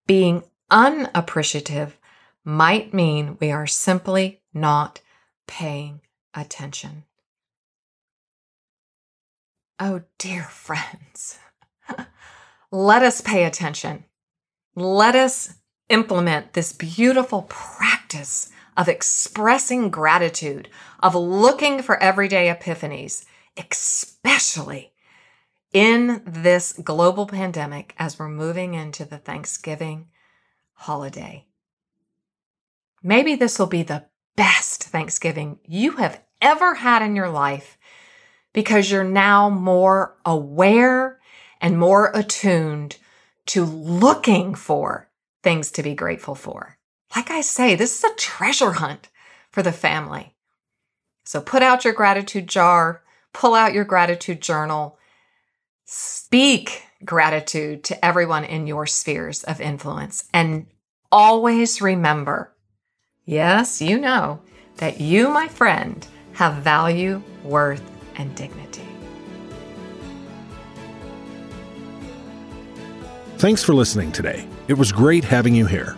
Being 0.08 0.42
unappreciative 0.72 1.96
might 2.44 2.94
mean 2.94 3.36
we 3.40 3.50
are 3.50 3.66
simply 3.66 4.40
not 4.52 5.00
paying 5.46 6.00
attention. 6.34 7.04
Oh, 9.78 10.02
dear 10.18 10.42
friends, 10.50 11.38
let 12.70 13.02
us 13.02 13.20
pay 13.20 13.44
attention. 13.44 14.04
Let 14.74 15.16
us 15.16 15.54
implement 15.88 16.52
this 16.52 16.72
beautiful 16.72 17.42
practice 17.48 18.50
of 18.76 18.88
expressing 18.88 19.90
gratitude, 19.90 20.68
of 21.00 21.14
looking 21.14 21.82
for 21.82 22.00
everyday 22.00 22.48
epiphanies, 22.54 23.24
especially 23.56 24.92
in 25.72 26.22
this 26.24 26.72
global 26.72 27.26
pandemic 27.26 27.94
as 27.98 28.18
we're 28.18 28.28
moving 28.28 28.74
into 28.74 29.04
the 29.04 29.18
Thanksgiving 29.18 30.08
holiday. 30.74 31.46
Maybe 33.02 33.34
this 33.34 33.58
will 33.58 33.66
be 33.66 33.82
the 33.82 34.04
best 34.36 34.84
Thanksgiving 34.84 35.58
you 35.66 35.92
have 35.92 36.20
ever 36.40 36.74
had 36.74 37.02
in 37.02 37.16
your 37.16 37.30
life 37.30 37.78
because 38.52 38.90
you're 38.90 39.04
now 39.04 39.48
more 39.48 40.16
aware 40.24 41.20
and 41.60 41.78
more 41.78 42.10
attuned 42.14 42.96
to 43.46 43.64
looking 43.64 44.54
for 44.54 45.08
things 45.42 45.70
to 45.72 45.82
be 45.82 45.94
grateful 45.94 46.34
for. 46.34 46.76
Like 47.14 47.30
I 47.30 47.40
say, 47.40 47.74
this 47.74 47.98
is 47.98 48.04
a 48.04 48.14
treasure 48.16 48.72
hunt 48.72 49.08
for 49.50 49.62
the 49.62 49.72
family. 49.72 50.34
So 51.24 51.40
put 51.40 51.62
out 51.62 51.84
your 51.84 51.94
gratitude 51.94 52.48
jar, 52.48 53.02
pull 53.32 53.54
out 53.54 53.74
your 53.74 53.84
gratitude 53.84 54.40
journal, 54.40 54.98
speak 55.84 56.84
gratitude 57.04 57.82
to 57.84 58.04
everyone 58.04 58.44
in 58.44 58.66
your 58.66 58.86
spheres 58.86 59.42
of 59.44 59.60
influence, 59.60 60.28
and 60.32 60.66
always 61.10 61.80
remember 61.80 62.54
yes, 63.24 63.80
you 63.80 63.98
know 63.98 64.40
that 64.76 65.00
you, 65.00 65.28
my 65.28 65.48
friend, 65.48 66.06
have 66.32 66.62
value, 66.62 67.22
worth, 67.44 67.82
and 68.16 68.34
dignity. 68.34 68.82
Thanks 73.38 73.62
for 73.64 73.74
listening 73.74 74.12
today. 74.12 74.46
It 74.68 74.74
was 74.74 74.92
great 74.92 75.24
having 75.24 75.54
you 75.54 75.66
here. 75.66 75.96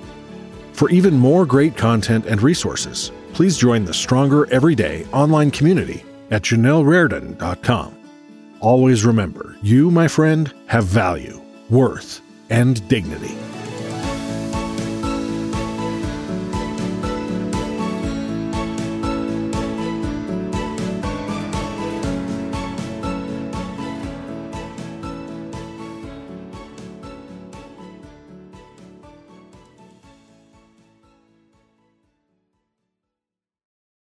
For 0.75 0.89
even 0.91 1.15
more 1.15 1.45
great 1.45 1.77
content 1.77 2.27
and 2.27 2.41
resources, 2.41 3.11
please 3.33 3.57
join 3.57 3.85
the 3.85 3.95
Stronger 3.95 4.51
Everyday 4.53 5.05
online 5.07 5.51
community 5.51 6.05
at 6.31 6.43
JanelleRardon.com. 6.43 7.99
Always 8.61 9.05
remember, 9.05 9.57
you, 9.61 9.91
my 9.91 10.07
friend, 10.07 10.53
have 10.67 10.85
value, 10.85 11.43
worth, 11.69 12.21
and 12.49 12.87
dignity. 12.89 13.37